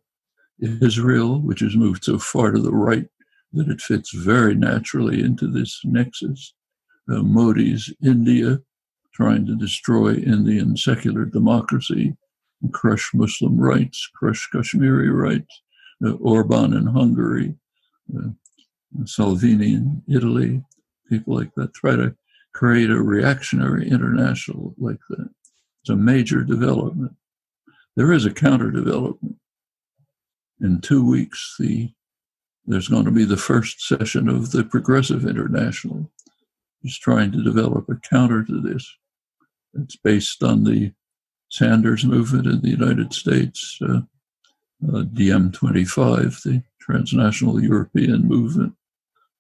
Israel, 0.60 1.42
which 1.42 1.60
has 1.60 1.76
moved 1.76 2.04
so 2.04 2.18
far 2.18 2.52
to 2.52 2.60
the 2.60 2.74
right 2.74 3.08
that 3.54 3.70
it 3.70 3.82
fits 3.82 4.12
very 4.14 4.56
naturally 4.56 5.22
into 5.22 5.48
this 5.48 5.80
nexus, 5.84 6.54
Modi's 7.08 7.94
India, 8.04 8.62
trying 9.14 9.46
to 9.46 9.56
destroy 9.56 10.16
Indian 10.16 10.78
secular 10.78 11.26
democracy 11.26 12.16
crush 12.72 13.12
Muslim 13.14 13.60
rights, 13.60 14.10
crush 14.16 14.50
Kashmiri 14.52 15.10
rights, 15.10 15.62
uh, 16.06 16.14
Orban 16.14 16.74
in 16.74 16.88
Hungary, 16.88 17.56
uh, 18.16 18.30
Salvini 19.06 19.74
in 19.74 20.04
Italy, 20.08 20.64
people 21.10 21.36
like 21.36 21.54
that 21.56 21.74
try 21.74 21.96
to 21.96 22.16
create 22.54 22.90
a 22.90 23.02
reactionary 23.02 23.90
international 23.90 24.74
like 24.78 25.00
that. 25.10 25.30
It's 25.82 25.90
a 25.90 25.96
major 25.96 26.44
development. 26.44 27.14
There 27.96 28.12
is 28.12 28.26
a 28.26 28.34
counter 28.34 28.72
development. 28.72 29.38
In 30.62 30.82
two 30.82 31.08
weeks, 31.08 31.56
the 31.60 31.92
there's 32.70 32.90
going 32.90 33.06
to 33.06 33.12
be 33.12 33.24
the 33.24 33.38
first 33.38 33.80
session 33.80 34.28
of 34.28 34.52
the 34.52 34.62
Progressive 34.62 35.26
International. 35.26 36.12
He's 36.88 36.98
trying 36.98 37.34
to 37.34 37.44
develop 37.44 37.90
a 37.90 37.96
counter 37.96 38.46
to 38.46 38.62
this. 38.62 38.90
It's 39.74 39.98
based 39.98 40.42
on 40.42 40.64
the 40.64 40.94
Sanders 41.52 42.06
movement 42.06 42.48
in 42.48 42.62
the 42.62 42.70
United 42.70 43.14
States, 43.14 43.78
uh, 43.82 43.98
uh, 44.88 45.04
DiEM25, 45.04 46.44
the 46.44 46.64
transnational 46.80 47.62
European 47.62 48.26
movement 48.26 48.74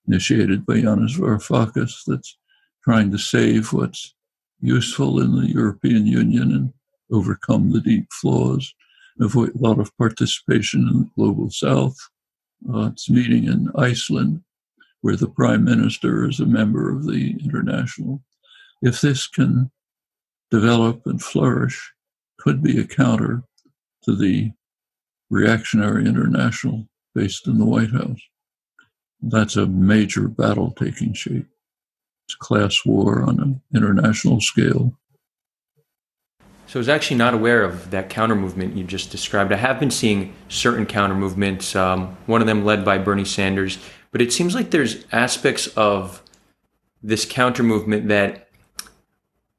initiated 0.09 0.65
by 0.65 0.73
Yanis 0.73 1.17
Varoufakis 1.17 2.01
that's 2.05 2.37
trying 2.83 3.11
to 3.11 3.17
save 3.17 3.71
what's 3.71 4.13
useful 4.59 5.21
in 5.21 5.31
the 5.31 5.47
European 5.47 6.05
Union 6.05 6.51
and 6.51 6.73
overcome 7.13 7.71
the 7.71 7.79
deep 7.79 8.11
flaws, 8.11 8.73
avoid 9.21 9.55
a 9.55 9.57
lot 9.57 9.79
of 9.79 9.97
participation 9.97 10.81
in 10.81 10.99
the 10.99 11.09
global 11.15 11.49
south. 11.49 11.95
Uh, 12.73 12.87
it's 12.87 13.09
meeting 13.09 13.45
in 13.45 13.71
Iceland, 13.77 14.43
where 15.01 15.15
the 15.15 15.29
prime 15.29 15.63
minister 15.63 16.27
is 16.27 16.39
a 16.39 16.45
member 16.45 16.91
of 16.91 17.05
the 17.05 17.35
international. 17.43 18.21
If 18.81 19.01
this 19.01 19.27
can 19.27 19.71
develop 20.51 21.01
and 21.05 21.21
flourish, 21.21 21.93
could 22.39 22.61
be 22.61 22.79
a 22.79 22.87
counter 22.87 23.43
to 24.03 24.15
the 24.15 24.51
reactionary 25.29 26.05
international 26.05 26.87
based 27.13 27.47
in 27.47 27.57
the 27.57 27.65
White 27.65 27.91
House. 27.91 28.19
That's 29.21 29.55
a 29.55 29.65
major 29.65 30.27
battle 30.27 30.71
taking 30.71 31.13
shape. 31.13 31.47
It's 32.27 32.35
class 32.35 32.85
war 32.85 33.23
on 33.23 33.39
an 33.39 33.61
international 33.73 34.39
scale. 34.41 34.93
So 36.67 36.79
I 36.79 36.81
was 36.81 36.89
actually 36.89 37.17
not 37.17 37.33
aware 37.33 37.63
of 37.63 37.91
that 37.91 38.09
counter 38.09 38.35
movement 38.35 38.75
you 38.75 38.83
just 38.83 39.09
described. 39.09 39.53
I 39.53 39.55
have 39.55 39.79
been 39.79 39.89
seeing 39.89 40.33
certain 40.49 40.85
counter 40.85 41.15
movements, 41.15 41.75
um, 41.77 42.17
one 42.25 42.41
of 42.41 42.47
them 42.47 42.65
led 42.65 42.83
by 42.83 42.97
Bernie 42.97 43.23
Sanders, 43.23 43.79
but 44.11 44.21
it 44.21 44.31
seems 44.33 44.55
like 44.55 44.71
there's 44.71 45.05
aspects 45.11 45.67
of 45.75 46.21
this 47.03 47.25
counter 47.25 47.63
movement 47.63 48.07
that 48.07 48.49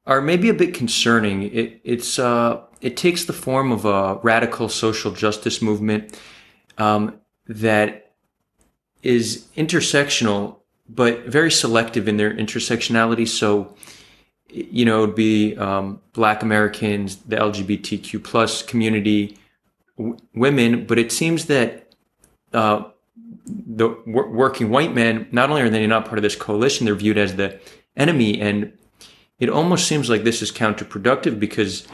are 0.06 0.20
maybe 0.20 0.48
a 0.48 0.54
bit 0.54 0.74
concerning. 0.74 1.42
It, 1.42 1.80
it's 1.84 2.18
uh, 2.18 2.62
it 2.80 2.96
takes 2.96 3.24
the 3.24 3.32
form 3.32 3.72
of 3.72 3.84
a 3.84 4.14
radical 4.22 4.68
social 4.68 5.12
justice 5.12 5.60
movement 5.60 6.18
um, 6.78 7.20
that 7.46 8.12
is 9.02 9.46
intersectional, 9.56 10.56
but 10.88 11.24
very 11.26 11.50
selective 11.50 12.08
in 12.08 12.16
their 12.16 12.32
intersectionality. 12.32 13.28
So, 13.28 13.74
you 14.48 14.84
know, 14.84 15.04
it'd 15.04 15.14
be 15.14 15.56
um, 15.56 16.00
Black 16.12 16.42
Americans, 16.42 17.16
the 17.16 17.36
LGBTQ 17.36 18.24
plus 18.24 18.62
community, 18.62 19.38
w- 19.96 20.16
women, 20.34 20.86
but 20.86 20.98
it 20.98 21.12
seems 21.12 21.46
that 21.46 21.92
uh, 22.52 22.84
the 23.48 23.88
w- 23.88 24.30
working 24.30 24.70
white 24.70 24.94
men, 24.94 25.28
not 25.32 25.50
only 25.50 25.62
are 25.62 25.70
they 25.70 25.86
not 25.86 26.04
part 26.04 26.18
of 26.18 26.22
this 26.22 26.36
coalition, 26.36 26.84
they're 26.86 26.94
viewed 26.94 27.18
as 27.18 27.36
the 27.36 27.58
enemy. 27.96 28.40
And 28.40 28.72
it 29.38 29.48
almost 29.48 29.86
seems 29.86 30.10
like 30.10 30.24
this 30.24 30.42
is 30.42 30.52
counterproductive 30.52 31.38
because 31.38 31.86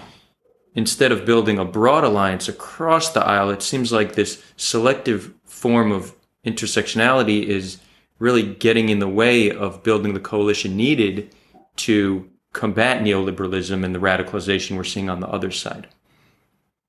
instead 0.75 1.13
of 1.13 1.25
building 1.25 1.59
a 1.59 1.65
broad 1.65 2.05
alliance 2.05 2.49
across 2.49 3.13
the 3.13 3.25
aisle, 3.25 3.51
it 3.51 3.63
seems 3.63 3.93
like 3.93 4.15
this 4.15 4.43
selective 4.57 5.33
form 5.45 5.93
of 5.93 6.15
intersectionality 6.45 7.45
is 7.45 7.79
really 8.19 8.55
getting 8.55 8.89
in 8.89 8.99
the 8.99 9.09
way 9.09 9.51
of 9.51 9.83
building 9.83 10.15
the 10.15 10.21
coalition 10.21 10.77
needed 10.77 11.35
to 11.77 12.29
combat 12.53 13.03
neoliberalism 13.03 13.85
and 13.85 13.95
the 13.95 13.99
radicalization 13.99 14.77
we're 14.77 14.85
seeing 14.85 15.11
on 15.11 15.21
the 15.21 15.29
other 15.29 15.51
side. 15.51 15.89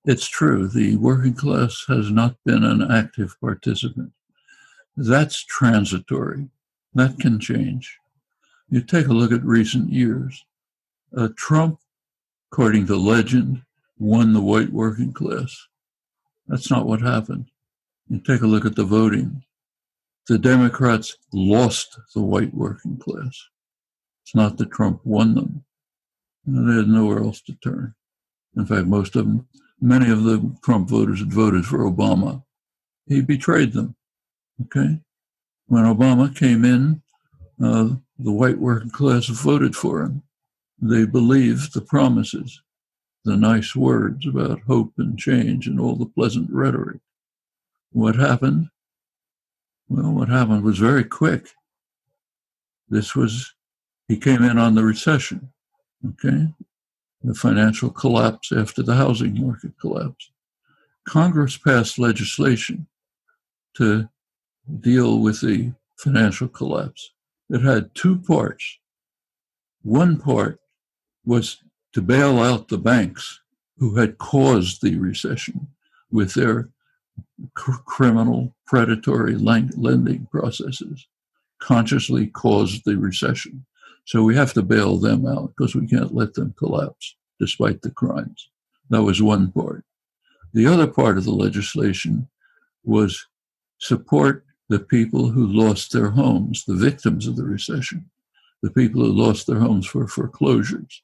It's 0.06 0.28
true. 0.28 0.68
The 0.68 0.98
working 0.98 1.34
class 1.34 1.84
has 1.88 2.12
not 2.12 2.36
been 2.46 2.64
an 2.64 2.92
active 2.92 3.36
participant. 3.42 4.12
That's 4.98 5.44
transitory. 5.44 6.50
That 6.94 7.20
can 7.20 7.40
change. 7.40 7.98
You 8.70 8.82
take 8.82 9.08
a 9.08 9.14
look 9.14 9.32
at 9.32 9.44
recent 9.44 9.92
years. 9.92 10.44
Uh, 11.16 11.30
Trump, 11.36 11.80
according 12.52 12.88
to 12.88 12.96
legend, 12.96 13.64
won 13.98 14.34
the 14.34 14.42
white 14.42 14.72
working 14.72 15.14
class. 15.14 15.68
That's 16.48 16.72
not 16.72 16.86
what 16.86 17.02
happened. 17.02 17.50
You 18.08 18.20
take 18.20 18.42
a 18.42 18.48
look 18.48 18.66
at 18.66 18.76
the 18.76 18.84
voting. 18.84 19.44
The 20.28 20.38
Democrats 20.38 21.18
lost 21.34 22.00
the 22.14 22.22
white 22.22 22.54
working 22.54 22.98
class. 22.98 23.48
It's 24.24 24.36
not 24.36 24.58
that 24.58 24.72
Trump 24.72 25.02
won 25.04 25.36
them. 25.36 25.64
They 26.46 26.78
had 26.78 26.88
nowhere 26.88 27.20
else 27.20 27.42
to 27.42 27.54
turn. 27.54 27.96
In 28.56 28.66
fact, 28.66 28.88
most 28.88 29.16
of 29.16 29.26
them, 29.26 29.48
many 29.82 30.10
of 30.10 30.24
the 30.24 30.56
Trump 30.64 30.90
voters 30.90 31.20
had 31.20 31.34
voted 31.34 31.66
for 31.66 31.80
Obama. 31.80 32.44
He 33.08 33.22
betrayed 33.22 33.74
them. 33.74 33.96
Okay? 34.64 35.00
When 35.68 35.84
Obama 35.84 36.36
came 36.36 36.64
in, 36.66 37.02
uh, 37.64 37.90
the 38.18 38.32
white 38.32 38.58
working 38.60 38.92
class 38.92 39.26
voted 39.26 39.76
for 39.76 40.02
him. 40.02 40.24
They 40.82 41.06
believed 41.06 41.74
the 41.74 41.82
promises, 41.82 42.62
the 43.24 43.36
nice 43.36 43.76
words 43.76 44.26
about 44.28 44.62
hope 44.62 44.94
and 44.98 45.18
change 45.18 45.68
and 45.68 45.80
all 45.80 45.96
the 45.96 46.06
pleasant 46.06 46.50
rhetoric. 46.52 47.00
What 47.92 48.16
happened? 48.16 48.70
Well, 49.88 50.12
what 50.12 50.30
happened 50.30 50.64
was 50.64 50.78
very 50.78 51.04
quick. 51.04 51.50
This 52.90 53.16
was, 53.16 53.54
he 54.08 54.18
came 54.18 54.44
in 54.44 54.58
on 54.58 54.76
the 54.76 54.84
recession. 54.84 55.52
Okay. 56.08 56.48
the 57.24 57.34
financial 57.34 57.90
collapse 57.90 58.52
after 58.52 58.84
the 58.84 58.94
housing 58.94 59.42
market 59.42 59.72
collapse. 59.80 60.32
Congress 61.08 61.58
passed 61.58 61.98
legislation 61.98 62.86
to 63.76 64.08
deal 64.80 65.20
with 65.20 65.42
the 65.42 65.74
financial 65.98 66.48
collapse. 66.48 67.12
It 67.50 67.62
had 67.62 67.94
two 67.94 68.18
parts. 68.18 68.80
One 69.84 70.20
part 70.20 70.60
was 71.26 71.58
to 71.94 72.02
bail 72.02 72.40
out 72.40 72.68
the 72.68 72.78
banks 72.78 73.40
who 73.78 73.96
had 73.96 74.18
caused 74.18 74.82
the 74.82 74.98
recession 74.98 75.68
with 76.12 76.34
their 76.34 76.70
cr- 77.54 77.82
criminal, 77.86 78.56
predatory 78.66 79.36
lending 79.36 80.28
processes, 80.32 81.08
consciously 81.60 82.28
caused 82.28 82.84
the 82.86 82.98
recession. 82.98 83.66
So 84.06 84.24
we 84.24 84.36
have 84.36 84.54
to 84.54 84.62
bail 84.62 84.98
them 84.98 85.26
out 85.26 85.54
because 85.56 85.76
we 85.76 85.88
can't 85.88 86.14
let 86.14 86.34
them 86.34 86.54
collapse 86.58 87.16
despite 87.40 87.82
the 87.82 87.92
crimes. 87.92 88.50
That 88.90 89.04
was 89.04 89.22
one 89.22 89.52
part. 89.52 89.84
The 90.54 90.68
other 90.68 90.88
part 90.88 91.18
of 91.18 91.26
the 91.26 91.32
legislation 91.32 92.30
was 92.84 93.26
support 93.80 94.45
the 94.70 94.80
people 94.80 95.30
who 95.30 95.46
lost 95.46 95.92
their 95.92 96.10
homes, 96.10 96.66
the 96.66 96.76
victims 96.76 97.28
of 97.28 97.36
the 97.36 97.44
recession, 97.44 98.10
the 98.62 98.72
people 98.72 99.02
who 99.02 99.12
lost 99.12 99.48
their 99.48 99.60
homes 99.60 99.86
for 99.86 100.08
foreclosures. 100.08 101.02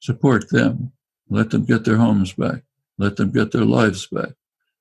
Support 0.00 0.50
them, 0.50 0.92
let 1.28 1.50
them 1.50 1.64
get 1.64 1.84
their 1.84 1.96
homes 1.96 2.32
back, 2.32 2.62
let 2.98 3.16
them 3.16 3.32
get 3.32 3.52
their 3.52 3.64
lives 3.64 4.06
back. 4.06 4.32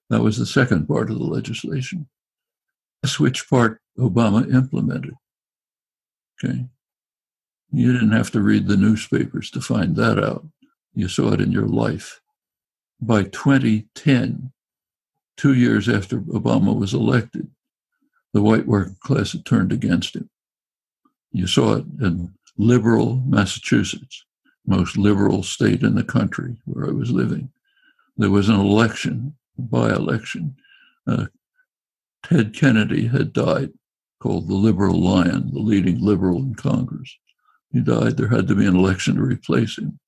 That 0.10 0.22
was 0.22 0.38
the 0.38 0.46
second 0.46 0.88
part 0.88 1.10
of 1.10 1.18
the 1.18 1.26
legislation. 1.26 2.08
That's 3.02 3.20
which 3.20 3.50
part 3.50 3.82
Obama 3.98 4.54
implemented. 4.54 5.14
Okay. 6.44 6.66
You 7.72 7.94
didn't 7.94 8.12
have 8.12 8.32
to 8.32 8.42
read 8.42 8.68
the 8.68 8.78
newspapers 8.78 9.50
to 9.52 9.62
find 9.62 9.96
that 9.96 10.22
out. 10.22 10.46
You 10.94 11.08
saw 11.08 11.32
it 11.32 11.42
in 11.42 11.52
your 11.52 11.68
life. 11.68 12.22
By 13.00 13.24
2010, 13.24 14.52
two 15.38 15.54
years 15.54 15.88
after 15.88 16.20
Obama 16.20 16.78
was 16.78 16.94
elected, 16.94 17.50
the 18.34 18.42
white 18.42 18.66
working 18.66 18.98
class 19.02 19.34
had 19.34 19.46
turned 19.46 19.72
against 19.72 20.16
him. 20.16 20.30
You 21.32 21.48
saw 21.48 21.76
it 21.76 21.86
in 22.02 22.34
liberal 22.58 23.24
Massachusetts, 23.26 24.26
most 24.66 24.98
liberal 24.98 25.44
state 25.44 25.84
in 25.84 25.96
the 25.96 26.04
country 26.04 26.58
where 26.66 26.88
I 26.88 26.92
was 26.92 27.12
living. 27.12 27.50
There 28.18 28.30
was 28.30 28.50
an 28.50 28.60
election, 28.60 29.36
by 29.58 29.90
election. 29.92 30.56
Uh, 31.08 31.28
Ted 32.24 32.54
Kennedy 32.54 33.08
had 33.08 33.34
died, 33.34 33.72
called 34.20 34.48
the 34.48 34.56
Liberal 34.56 35.02
Lion, 35.02 35.52
the 35.54 35.60
leading 35.60 36.00
liberal 36.00 36.38
in 36.38 36.56
Congress. 36.56 37.18
He 37.72 37.82
died. 37.82 38.18
There 38.18 38.28
had 38.28 38.48
to 38.48 38.56
be 38.56 38.66
an 38.66 38.76
election 38.76 39.16
to 39.16 39.22
replace 39.22 39.78
him. 39.78 40.00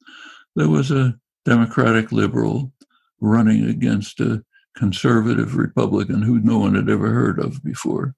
There 0.56 0.70
was 0.70 0.92
a 0.92 1.16
Democratic 1.46 2.12
liberal 2.12 2.72
running 3.20 3.66
against 3.66 4.20
a 4.20 4.44
conservative 4.76 5.56
Republican 5.56 6.22
who 6.22 6.40
no 6.40 6.58
one 6.58 6.76
had 6.76 6.90
ever 6.90 7.10
heard 7.10 7.40
of 7.40 7.64
before, 7.64 8.16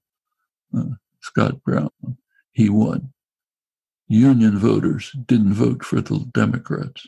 uh, 0.76 0.84
Scott 1.20 1.62
Brown. 1.62 1.90
He 2.52 2.68
won. 2.68 3.12
Union 4.08 4.58
voters 4.58 5.12
didn't 5.26 5.54
vote 5.54 5.84
for 5.84 6.00
the 6.00 6.20
Democrats. 6.32 7.06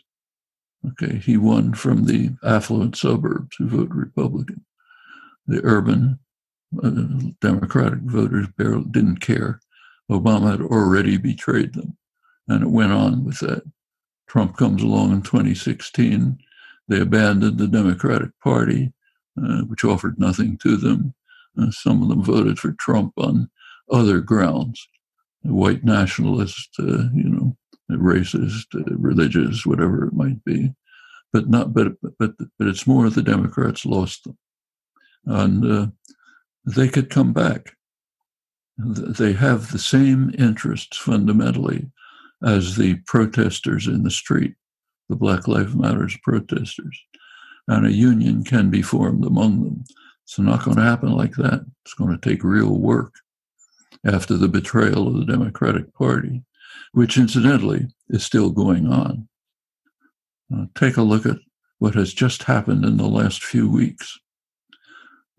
Okay, 0.86 1.16
he 1.18 1.36
won 1.36 1.74
from 1.74 2.04
the 2.04 2.36
affluent 2.44 2.96
suburbs 2.96 3.56
who 3.56 3.68
vote 3.68 3.90
Republican. 3.90 4.64
The 5.46 5.60
urban 5.64 6.18
uh, 6.82 6.90
Democratic 7.40 8.00
voters 8.00 8.46
barely 8.56 8.84
didn't 8.90 9.18
care. 9.18 9.60
Obama 10.10 10.52
had 10.52 10.60
already 10.60 11.16
betrayed 11.16 11.74
them, 11.74 11.96
and 12.46 12.62
it 12.62 12.70
went 12.70 12.92
on 12.92 13.24
with 13.24 13.38
that. 13.40 13.62
Trump 14.28 14.56
comes 14.56 14.82
along 14.82 15.12
in 15.12 15.22
2016. 15.22 16.38
They 16.88 17.00
abandoned 17.00 17.58
the 17.58 17.68
Democratic 17.68 18.30
Party, 18.42 18.92
which 19.66 19.84
offered 19.84 20.18
nothing 20.18 20.56
to 20.58 20.76
them. 20.76 21.14
Uh, 21.60 21.70
some 21.70 22.02
of 22.02 22.08
them 22.08 22.22
voted 22.22 22.58
for 22.58 22.72
Trump 22.72 23.12
on 23.16 23.50
other 23.90 24.20
grounds, 24.20 24.86
white 25.42 25.84
nationalist, 25.84 26.70
uh, 26.78 27.08
you 27.14 27.28
know, 27.28 27.56
racist, 27.90 28.66
uh, 28.74 28.96
religious, 28.96 29.64
whatever 29.64 30.06
it 30.06 30.12
might 30.12 30.44
be. 30.44 30.72
But 31.32 31.48
not, 31.48 31.74
but 31.74 31.92
but 32.18 32.32
but 32.38 32.68
it's 32.68 32.86
more 32.86 33.10
the 33.10 33.22
Democrats 33.22 33.84
lost 33.84 34.24
them, 34.24 34.38
and 35.26 35.70
uh, 35.70 35.86
they 36.64 36.88
could 36.88 37.10
come 37.10 37.32
back. 37.32 37.72
They 38.78 39.32
have 39.34 39.70
the 39.70 39.78
same 39.78 40.34
interests 40.38 40.96
fundamentally 40.96 41.90
as 42.42 42.76
the 42.76 42.94
protesters 43.06 43.86
in 43.86 44.04
the 44.04 44.10
street, 44.10 44.54
the 45.08 45.16
Black 45.16 45.48
Lives 45.48 45.74
Matters 45.74 46.16
protesters. 46.22 46.98
And 47.68 47.86
a 47.86 47.92
union 47.92 48.44
can 48.44 48.70
be 48.70 48.82
formed 48.82 49.24
among 49.24 49.62
them. 49.62 49.84
It's 50.24 50.38
not 50.38 50.64
going 50.64 50.76
to 50.76 50.82
happen 50.82 51.12
like 51.12 51.34
that. 51.36 51.64
It's 51.84 51.94
going 51.94 52.18
to 52.18 52.28
take 52.28 52.42
real 52.42 52.78
work 52.78 53.14
after 54.06 54.36
the 54.36 54.48
betrayal 54.48 55.08
of 55.08 55.14
the 55.14 55.24
Democratic 55.24 55.92
Party, 55.94 56.42
which 56.92 57.18
incidentally 57.18 57.86
is 58.08 58.24
still 58.24 58.50
going 58.50 58.88
on. 58.88 59.28
Uh, 60.54 60.64
take 60.74 60.96
a 60.96 61.02
look 61.02 61.26
at 61.26 61.36
what 61.78 61.94
has 61.94 62.12
just 62.12 62.44
happened 62.44 62.84
in 62.84 62.96
the 62.96 63.06
last 63.06 63.44
few 63.44 63.70
weeks. 63.70 64.18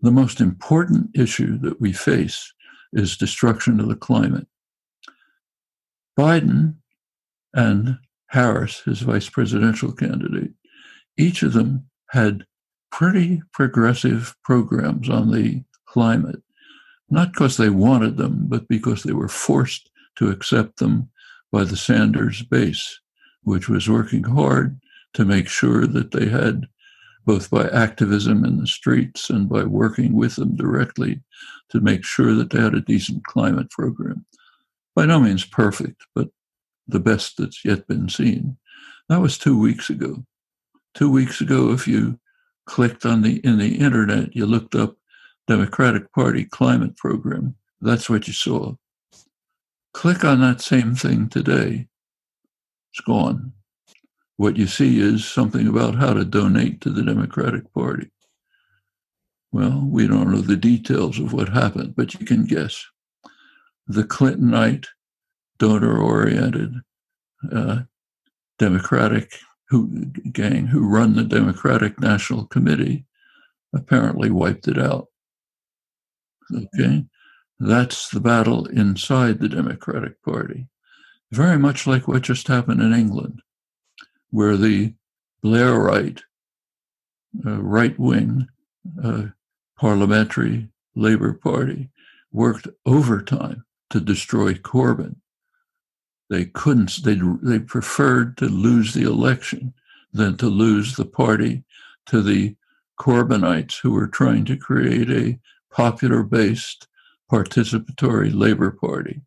The 0.00 0.12
most 0.12 0.40
important 0.40 1.10
issue 1.14 1.58
that 1.58 1.80
we 1.80 1.92
face 1.92 2.52
is 2.92 3.16
destruction 3.16 3.80
of 3.80 3.88
the 3.88 3.96
climate. 3.96 4.46
Biden 6.18 6.76
and 7.54 7.98
Harris, 8.28 8.80
his 8.80 9.00
vice 9.00 9.28
presidential 9.28 9.92
candidate, 9.92 10.52
each 11.18 11.42
of 11.42 11.52
them 11.52 11.89
had 12.10 12.44
pretty 12.90 13.42
progressive 13.52 14.34
programs 14.44 15.08
on 15.08 15.30
the 15.30 15.62
climate, 15.86 16.42
not 17.08 17.32
because 17.32 17.56
they 17.56 17.70
wanted 17.70 18.16
them, 18.16 18.46
but 18.48 18.68
because 18.68 19.02
they 19.02 19.12
were 19.12 19.28
forced 19.28 19.90
to 20.16 20.28
accept 20.30 20.78
them 20.78 21.08
by 21.52 21.64
the 21.64 21.76
Sanders 21.76 22.42
base, 22.42 23.00
which 23.42 23.68
was 23.68 23.88
working 23.88 24.24
hard 24.24 24.80
to 25.14 25.24
make 25.24 25.48
sure 25.48 25.86
that 25.86 26.10
they 26.12 26.28
had, 26.28 26.66
both 27.24 27.50
by 27.50 27.68
activism 27.68 28.44
in 28.44 28.58
the 28.58 28.66
streets 28.66 29.30
and 29.30 29.48
by 29.48 29.64
working 29.64 30.12
with 30.12 30.36
them 30.36 30.56
directly, 30.56 31.20
to 31.70 31.80
make 31.80 32.04
sure 32.04 32.34
that 32.34 32.50
they 32.50 32.60
had 32.60 32.74
a 32.74 32.80
decent 32.80 33.24
climate 33.24 33.70
program. 33.70 34.24
By 34.94 35.06
no 35.06 35.20
means 35.20 35.44
perfect, 35.44 36.04
but 36.14 36.28
the 36.86 37.00
best 37.00 37.36
that's 37.38 37.64
yet 37.64 37.86
been 37.86 38.08
seen. 38.08 38.56
That 39.08 39.20
was 39.20 39.38
two 39.38 39.58
weeks 39.58 39.90
ago. 39.90 40.24
Two 40.94 41.10
weeks 41.10 41.40
ago, 41.40 41.72
if 41.72 41.86
you 41.86 42.18
clicked 42.66 43.06
on 43.06 43.22
the 43.22 43.38
in 43.44 43.58
the 43.58 43.76
internet, 43.76 44.34
you 44.34 44.46
looked 44.46 44.74
up 44.74 44.96
Democratic 45.46 46.12
Party 46.12 46.44
climate 46.44 46.96
program. 46.96 47.56
That's 47.80 48.10
what 48.10 48.26
you 48.26 48.32
saw. 48.32 48.74
Click 49.92 50.24
on 50.24 50.40
that 50.40 50.60
same 50.60 50.94
thing 50.94 51.28
today. 51.28 51.88
It's 52.92 53.00
gone. 53.00 53.52
What 54.36 54.56
you 54.56 54.66
see 54.66 55.00
is 55.00 55.24
something 55.24 55.66
about 55.66 55.96
how 55.96 56.14
to 56.14 56.24
donate 56.24 56.80
to 56.82 56.90
the 56.90 57.02
Democratic 57.02 57.72
Party. 57.74 58.10
Well, 59.52 59.84
we 59.84 60.06
don't 60.06 60.30
know 60.30 60.40
the 60.40 60.56
details 60.56 61.18
of 61.18 61.32
what 61.32 61.48
happened, 61.48 61.94
but 61.96 62.14
you 62.14 62.24
can 62.24 62.44
guess. 62.44 62.84
The 63.86 64.04
Clintonite 64.04 64.86
donor 65.58 65.98
oriented 65.98 66.74
uh, 67.52 67.80
Democratic 68.58 69.32
who, 69.70 70.06
gang 70.32 70.66
who 70.66 70.88
run 70.88 71.14
the 71.14 71.24
Democratic 71.24 72.00
National 72.00 72.44
Committee 72.44 73.04
apparently 73.72 74.28
wiped 74.30 74.66
it 74.66 74.78
out. 74.78 75.06
Okay, 76.52 77.04
that's 77.60 78.08
the 78.08 78.20
battle 78.20 78.66
inside 78.66 79.38
the 79.38 79.48
Democratic 79.48 80.20
Party. 80.22 80.66
Very 81.30 81.56
much 81.56 81.86
like 81.86 82.08
what 82.08 82.22
just 82.22 82.48
happened 82.48 82.82
in 82.82 82.92
England, 82.92 83.42
where 84.30 84.56
the 84.56 84.94
Blairite, 85.44 86.22
uh, 87.46 87.62
right 87.62 87.96
wing 87.96 88.48
uh, 89.02 89.26
parliamentary 89.78 90.68
Labour 90.96 91.32
Party 91.32 91.90
worked 92.32 92.66
overtime 92.84 93.64
to 93.90 94.00
destroy 94.00 94.54
Corbyn 94.54 95.16
they 96.30 96.44
couldn't, 96.44 97.02
they, 97.02 97.20
they 97.42 97.58
preferred 97.58 98.36
to 98.38 98.46
lose 98.46 98.94
the 98.94 99.02
election 99.02 99.74
than 100.12 100.36
to 100.36 100.46
lose 100.46 100.94
the 100.94 101.04
party 101.04 101.64
to 102.06 102.22
the 102.22 102.56
Corbynites 102.98 103.80
who 103.80 103.90
were 103.90 104.06
trying 104.06 104.44
to 104.44 104.56
create 104.56 105.10
a 105.10 105.38
popular 105.74 106.22
based 106.22 106.86
participatory 107.30 108.32
Labor 108.32 108.70
Party. 108.70 109.22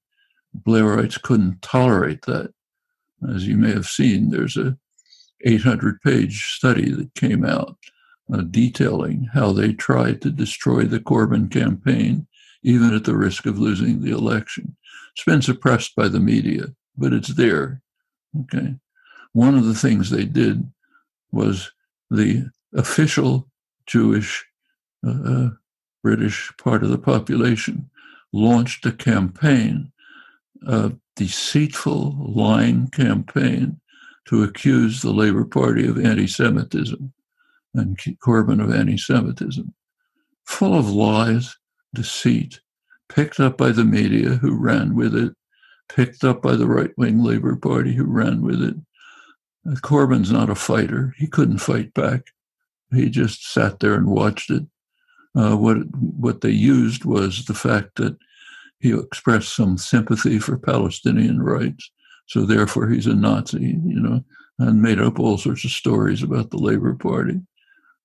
Blairites 0.58 1.22
couldn't 1.22 1.62
tolerate 1.62 2.24
that. 2.24 2.54
As 3.30 3.47
you 3.47 3.58
may 3.58 3.72
have 3.72 3.88
seen, 3.88 4.30
there's 4.30 4.58
a 4.58 4.78
800 5.45 6.01
page 6.01 6.54
study 6.56 6.89
that 6.91 7.16
came 7.16 7.43
out 7.43 7.78
uh, 8.34 8.41
detailing 8.41 9.30
how 9.34 9.51
they 9.51 9.74
tried 9.74 10.22
to 10.22 10.32
destroy 10.32 10.84
the 10.84 10.99
Corbyn 10.99 11.51
campaign, 11.51 12.28
even 12.62 12.93
at 12.93 13.04
the 13.04 13.18
risk 13.18 13.45
of 13.45 13.60
losing 13.60 14.01
the 14.01 14.12
election. 14.12 14.76
It's 15.14 15.26
been 15.26 15.41
suppressed 15.41 15.95
by 15.95 16.08
the 16.08 16.20
media 16.20 16.68
but 16.98 17.14
it's 17.14 17.34
there. 17.36 17.82
Okay. 18.41 18.76
One 19.34 19.56
of 19.56 19.66
the 19.66 19.76
things 19.76 20.10
they 20.10 20.26
did 20.26 20.72
was 21.32 21.72
the 22.10 22.50
official 22.76 23.48
Jewish 23.86 24.46
uh, 25.06 25.12
uh, 25.26 25.50
British 26.04 26.52
part 26.58 26.84
of 26.84 26.89
the 26.89 26.98
population 26.98 27.89
launched 28.32 28.86
a 28.86 28.91
campaign, 28.91 29.91
a 30.68 30.91
deceitful, 31.16 32.16
lying 32.20 32.88
campaign 32.89 33.80
to 34.26 34.44
accuse 34.44 35.02
the 35.02 35.12
Labour 35.12 35.46
Party 35.46 35.88
of 35.88 35.98
anti 35.98 36.28
Semitism 36.28 37.14
and 37.74 37.98
Corbyn 37.98 38.64
of 38.64 38.74
anti 38.74 38.98
Semitism, 38.98 39.74
full 40.46 40.78
of 40.78 40.89
lies, 40.89 41.58
deceit, 41.94 42.62
picked 43.10 43.39
up 43.39 43.58
by 43.58 43.72
the 43.72 43.86
media 43.86 44.30
who 44.30 44.56
ran 44.56 44.96
with 44.96 45.16
it, 45.16 45.34
picked 45.90 46.24
up 46.24 46.42
by 46.42 46.56
the 46.56 46.68
right 46.68 46.92
wing 46.98 47.24
Labour 47.24 47.56
Party 47.56 47.94
who 47.94 48.06
ran 48.06 48.42
with 48.42 48.62
it. 48.62 48.76
Uh, 49.68 49.76
Corbyn's 49.76 50.32
not 50.32 50.50
a 50.50 50.56
fighter. 50.56 51.14
He 51.18 51.28
couldn't 51.28 51.60
fight 51.60 51.94
back. 51.94 52.28
He 52.92 53.10
just 53.10 53.52
sat 53.52 53.80
there 53.80 53.96
and 53.96 54.08
watched 54.08 54.50
it. 54.50 54.64
Uh, 55.36 55.56
what 55.56 55.78
what 56.00 56.42
they 56.42 56.52
used 56.52 57.06
was 57.06 57.46
the 57.46 57.56
fact 57.56 57.96
that 57.96 58.16
he 58.80 58.94
expressed 58.94 59.56
some 59.56 59.78
sympathy 59.78 60.38
for 60.38 60.58
Palestinian 60.58 61.42
rights, 61.42 61.90
so 62.28 62.46
therefore 62.46 62.90
he's 62.90 63.08
a 63.08 63.16
Nazi, 63.16 63.80
you 63.86 64.00
know, 64.00 64.24
and 64.60 64.82
made 64.82 65.00
up 65.00 65.20
all 65.20 65.38
sorts 65.38 65.66
of 65.66 65.72
stories 65.72 66.22
about 66.22 66.52
the 66.52 66.58
Labor 66.58 66.94
Party, 66.94 67.40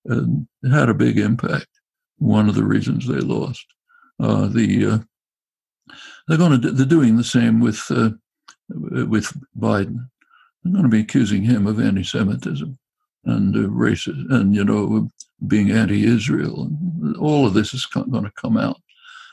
and 0.07 0.47
it 0.63 0.71
had 0.71 0.89
a 0.89 0.95
big 0.95 1.19
impact. 1.19 1.69
One 2.17 2.49
of 2.49 2.55
the 2.55 2.65
reasons 2.65 3.07
they 3.07 3.21
lost. 3.21 3.67
Uh, 4.21 4.47
the 4.47 4.87
uh, 4.87 4.99
they're 6.27 6.39
going 6.39 6.61
to 6.61 6.71
they're 6.71 6.87
doing 6.87 7.17
the 7.17 7.25
same 7.25 7.61
with 7.61 7.85
uh, 7.91 8.11
with 8.69 9.33
Biden. 9.59 10.09
They're 10.63 10.73
going 10.73 10.85
to 10.85 10.89
be 10.89 11.01
accusing 11.01 11.43
him 11.43 11.67
of 11.67 11.81
anti-Semitism 11.81 12.79
and 13.25 13.57
uh, 13.57 13.69
racist 13.69 14.33
and 14.33 14.55
you 14.55 14.65
know 14.65 15.09
being 15.47 15.71
anti-Israel. 15.71 16.71
All 17.19 17.47
of 17.47 17.55
this 17.55 17.75
is 17.75 17.87
going 17.87 18.25
to 18.25 18.33
come 18.33 18.57
out. 18.57 18.81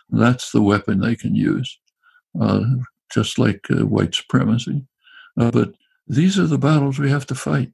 That's 0.09 0.51
the 0.51 0.61
weapon 0.61 0.99
they 0.99 1.15
can 1.15 1.35
use, 1.35 1.79
uh, 2.39 2.63
just 3.11 3.39
like 3.39 3.65
uh, 3.71 3.85
white 3.85 4.13
supremacy. 4.13 4.85
Uh, 5.39 5.51
but 5.51 5.73
these 6.07 6.37
are 6.37 6.47
the 6.47 6.59
battles 6.59 6.99
we 6.99 7.09
have 7.09 7.25
to 7.27 7.35
fight. 7.35 7.71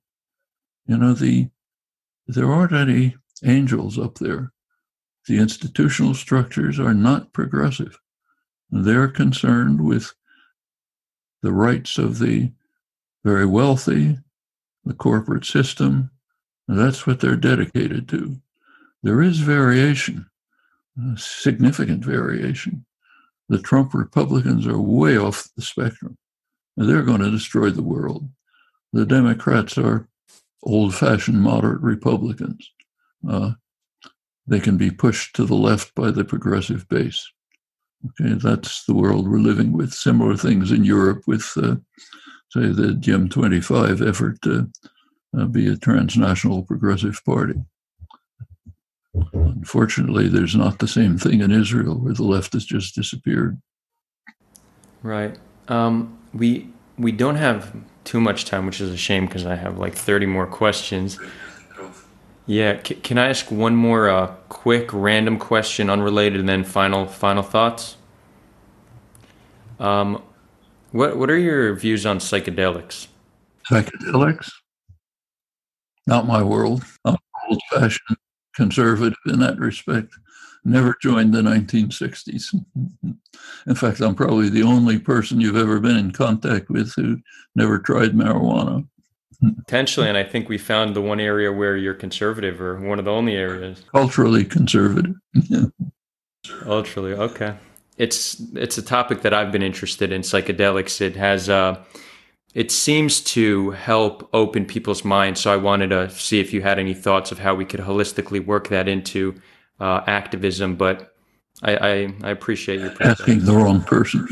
You 0.87 0.97
know, 0.97 1.13
the 1.13 1.49
there 2.27 2.51
aren't 2.51 2.71
any 2.71 3.15
angels 3.43 3.99
up 3.99 4.17
there. 4.19 4.53
The 5.27 5.37
institutional 5.37 6.13
structures 6.13 6.79
are 6.79 6.93
not 6.93 7.33
progressive. 7.33 7.99
They're 8.71 9.09
concerned 9.09 9.81
with 9.81 10.13
the 11.41 11.51
rights 11.51 11.97
of 11.97 12.19
the 12.19 12.51
very 13.23 13.45
wealthy, 13.45 14.17
the 14.85 14.93
corporate 14.93 15.45
system. 15.45 16.09
That's 16.67 17.05
what 17.05 17.19
they're 17.19 17.35
dedicated 17.35 18.07
to. 18.09 18.37
There 19.03 19.21
is 19.21 19.39
variation, 19.39 20.27
significant 21.15 22.05
variation. 22.05 22.85
The 23.49 23.59
Trump 23.59 23.93
Republicans 23.93 24.65
are 24.67 24.79
way 24.79 25.17
off 25.17 25.49
the 25.55 25.61
spectrum. 25.61 26.17
They're 26.77 27.03
going 27.03 27.21
to 27.21 27.31
destroy 27.31 27.69
the 27.69 27.83
world. 27.83 28.29
The 28.93 29.05
Democrats 29.05 29.77
are 29.77 30.07
old 30.63 30.95
fashioned 30.95 31.41
moderate 31.41 31.81
Republicans. 31.81 32.71
Uh, 33.27 33.51
they 34.47 34.59
can 34.59 34.77
be 34.77 34.91
pushed 34.91 35.35
to 35.35 35.45
the 35.45 35.55
left 35.55 35.93
by 35.95 36.11
the 36.11 36.23
progressive 36.23 36.87
base. 36.87 37.31
Okay, 38.05 38.33
that's 38.33 38.85
the 38.85 38.93
world 38.93 39.27
we're 39.27 39.37
living 39.37 39.73
with. 39.73 39.93
Similar 39.93 40.35
things 40.35 40.71
in 40.71 40.83
Europe 40.83 41.23
with, 41.27 41.51
uh, 41.57 41.75
say, 42.49 42.67
the 42.67 42.97
DiEM25 42.99 44.07
effort 44.07 44.41
to 44.41 44.69
uh, 45.37 45.45
be 45.45 45.67
a 45.67 45.77
transnational 45.77 46.63
progressive 46.63 47.21
party. 47.25 47.55
Unfortunately, 49.33 50.27
there's 50.27 50.55
not 50.55 50.79
the 50.79 50.87
same 50.87 51.17
thing 51.17 51.41
in 51.41 51.51
Israel 51.51 51.95
where 51.95 52.13
the 52.13 52.23
left 52.23 52.53
has 52.53 52.65
just 52.65 52.95
disappeared. 52.95 53.61
Right. 55.03 55.37
Um, 55.67 56.17
we 56.33 56.69
we 56.97 57.11
don't 57.11 57.35
have 57.35 57.75
too 58.03 58.21
much 58.21 58.45
time, 58.45 58.65
which 58.65 58.81
is 58.81 58.91
a 58.91 58.97
shame 58.97 59.25
because 59.25 59.45
I 59.45 59.55
have 59.55 59.77
like 59.77 59.95
30 59.95 60.25
more 60.27 60.47
questions. 60.47 61.19
Yeah, 62.51 62.83
C- 62.83 62.95
can 62.95 63.17
I 63.17 63.29
ask 63.29 63.49
one 63.49 63.77
more 63.77 64.09
uh, 64.09 64.27
quick 64.49 64.89
random 64.91 65.39
question, 65.39 65.89
unrelated, 65.89 66.41
and 66.41 66.49
then 66.49 66.65
final 66.65 67.05
final 67.05 67.43
thoughts? 67.43 67.95
Um, 69.79 70.21
what 70.91 71.15
what 71.15 71.29
are 71.29 71.37
your 71.37 71.73
views 71.75 72.05
on 72.05 72.19
psychedelics? 72.19 73.07
Psychedelics? 73.71 74.51
Not 76.07 76.27
my 76.27 76.43
world. 76.43 76.83
I'm 77.05 77.15
old-fashioned 77.49 78.17
conservative 78.53 79.17
in 79.27 79.39
that 79.39 79.57
respect. 79.57 80.13
Never 80.65 80.97
joined 81.01 81.33
the 81.33 81.41
1960s. 81.41 82.53
In 83.65 83.75
fact, 83.75 84.01
I'm 84.01 84.13
probably 84.13 84.49
the 84.49 84.63
only 84.63 84.99
person 84.99 85.39
you've 85.39 85.55
ever 85.55 85.79
been 85.79 85.95
in 85.95 86.11
contact 86.11 86.69
with 86.69 86.93
who 86.95 87.21
never 87.55 87.79
tried 87.79 88.11
marijuana. 88.11 88.85
Potentially, 89.57 90.07
and 90.07 90.17
I 90.17 90.23
think 90.23 90.49
we 90.49 90.57
found 90.57 90.95
the 90.95 91.01
one 91.01 91.19
area 91.19 91.51
where 91.51 91.75
you're 91.75 91.95
conservative, 91.95 92.61
or 92.61 92.79
one 92.79 92.99
of 92.99 93.05
the 93.05 93.11
only 93.11 93.35
areas. 93.35 93.83
Culturally 93.91 94.45
conservative. 94.45 95.15
Culturally, 96.61 97.13
okay. 97.13 97.55
It's 97.97 98.39
it's 98.53 98.77
a 98.77 98.81
topic 98.83 99.21
that 99.23 99.33
I've 99.33 99.51
been 99.51 99.63
interested 99.63 100.11
in. 100.11 100.21
Psychedelics. 100.21 101.01
It 101.01 101.15
has. 101.15 101.49
Uh, 101.49 101.83
it 102.53 102.71
seems 102.71 103.21
to 103.21 103.71
help 103.71 104.29
open 104.33 104.65
people's 104.65 105.05
minds. 105.05 105.39
So 105.39 105.53
I 105.53 105.57
wanted 105.57 105.89
to 105.89 106.09
see 106.09 106.39
if 106.39 106.53
you 106.53 106.61
had 106.61 106.77
any 106.79 106.93
thoughts 106.93 107.31
of 107.31 107.39
how 107.39 107.55
we 107.55 107.65
could 107.65 107.79
holistically 107.79 108.45
work 108.45 108.67
that 108.67 108.87
into 108.87 109.35
uh, 109.79 110.01
activism. 110.05 110.75
But 110.75 111.15
I, 111.63 111.75
I, 111.75 112.13
I 112.23 112.29
appreciate 112.29 112.81
you 112.81 112.91
asking 112.99 113.45
the 113.45 113.53
wrong 113.53 113.81
person. 113.83 114.27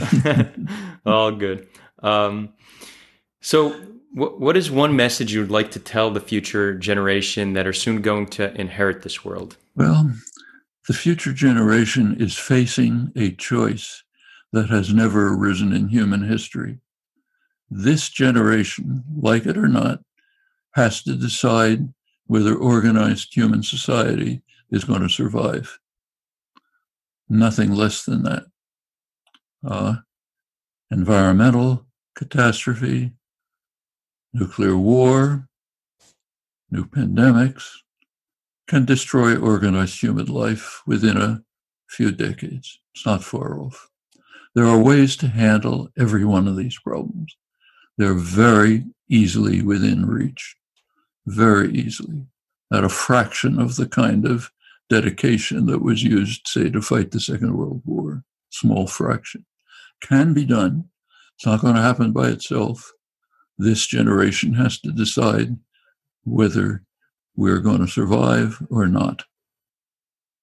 All 1.05 1.32
good. 1.32 1.68
Um, 2.03 2.49
so 3.41 3.76
what, 4.14 4.39
what 4.39 4.57
is 4.57 4.72
one 4.72 4.95
message 4.95 5.34
you 5.34 5.39
would 5.41 5.51
like 5.51 5.72
to 5.72 5.80
tell 5.80 6.12
the 6.12 6.20
future 6.20 6.74
generation 6.74 7.53
that 7.53 7.68
are 7.68 7.74
soon 7.74 8.01
going 8.01 8.28
to 8.28 8.53
inherit 8.60 9.03
this 9.03 9.24
world? 9.24 9.57
Well, 9.76 10.12
the 10.88 10.93
future 10.93 11.34
generation 11.34 12.16
is 12.20 12.38
facing 12.38 13.12
a 13.16 13.32
choice 13.32 14.03
that 14.51 14.70
has 14.70 14.93
never 14.93 15.34
arisen 15.34 15.74
in 15.74 15.89
human 15.89 16.28
history. 16.28 16.80
This 17.70 18.10
generation, 18.10 19.03
like 19.16 19.45
it 19.45 19.57
or 19.57 19.68
not, 19.68 20.01
has 20.74 21.03
to 21.03 21.16
decide 21.16 21.93
whether 22.26 22.55
organized 22.55 23.34
human 23.34 23.64
society 23.64 24.41
is 24.72 24.84
going 24.84 25.01
to 25.01 25.10
survive. 25.10 25.80
Nothing 27.28 27.72
less 27.72 28.03
than 28.05 28.24
that. 28.24 28.43
Uh, 29.64 29.95
environmental 30.89 31.86
catastrophe, 32.16 33.14
nuclear 34.34 34.78
war, 34.78 35.48
new 36.72 36.86
pandemics 36.86 37.70
can 38.68 38.86
destroy 38.86 39.36
organized 39.36 40.00
human 40.00 40.28
life 40.28 40.82
within 40.86 41.18
a 41.18 41.42
few 41.90 42.12
decades. 42.12 42.80
It's 42.94 43.06
not 43.06 43.24
far 43.24 43.60
off. 43.60 43.90
There 44.56 44.66
are 44.66 44.78
ways 44.78 45.16
to 45.18 45.28
handle 45.28 45.90
every 45.98 46.26
one 46.26 46.48
of 46.48 46.56
these 46.56 46.78
problems. 46.80 47.36
They're 47.98 48.14
very 48.14 48.86
easily 49.10 49.62
within 49.62 50.06
reach, 50.06 50.56
very 51.26 51.72
easily, 51.74 52.28
at 52.72 52.84
a 52.84 52.90
fraction 52.90 53.60
of 53.60 53.76
the 53.76 53.88
kind 53.88 54.26
of 54.26 54.52
dedication 54.90 55.66
that 55.68 55.82
was 55.82 56.04
used, 56.04 56.48
say, 56.48 56.70
to 56.70 56.82
fight 56.82 57.12
the 57.12 57.20
Second 57.20 57.58
World 57.58 57.82
War. 57.86 58.24
Small 58.52 58.88
fraction. 58.88 59.46
Can 60.02 60.34
be 60.34 60.46
done. 60.46 60.86
It's 61.36 61.46
not 61.46 61.62
going 61.62 61.76
to 61.76 61.82
happen 61.82 62.12
by 62.12 62.30
itself 62.30 62.92
this 63.60 63.86
generation 63.86 64.53
has 64.53 64.80
to 64.80 64.91
decide 64.91 65.57
whether 66.24 66.82
we're 67.36 67.60
going 67.60 67.80
to 67.80 67.88
survive 67.88 68.57
or 68.72 68.88
not. 68.88 69.24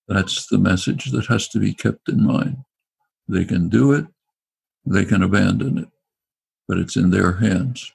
That's 0.06 0.46
the 0.46 0.58
message 0.58 1.06
that 1.06 1.26
has 1.26 1.48
to 1.48 1.58
be 1.58 1.74
kept 1.74 2.08
in 2.08 2.24
mind. 2.24 2.58
They 3.26 3.44
can 3.44 3.68
do 3.68 3.92
it, 3.92 4.06
they 4.84 5.04
can 5.04 5.22
abandon 5.22 5.78
it, 5.78 5.88
but 6.68 6.78
it's 6.78 6.96
in 6.96 7.10
their 7.10 7.32
hands. 7.32 7.90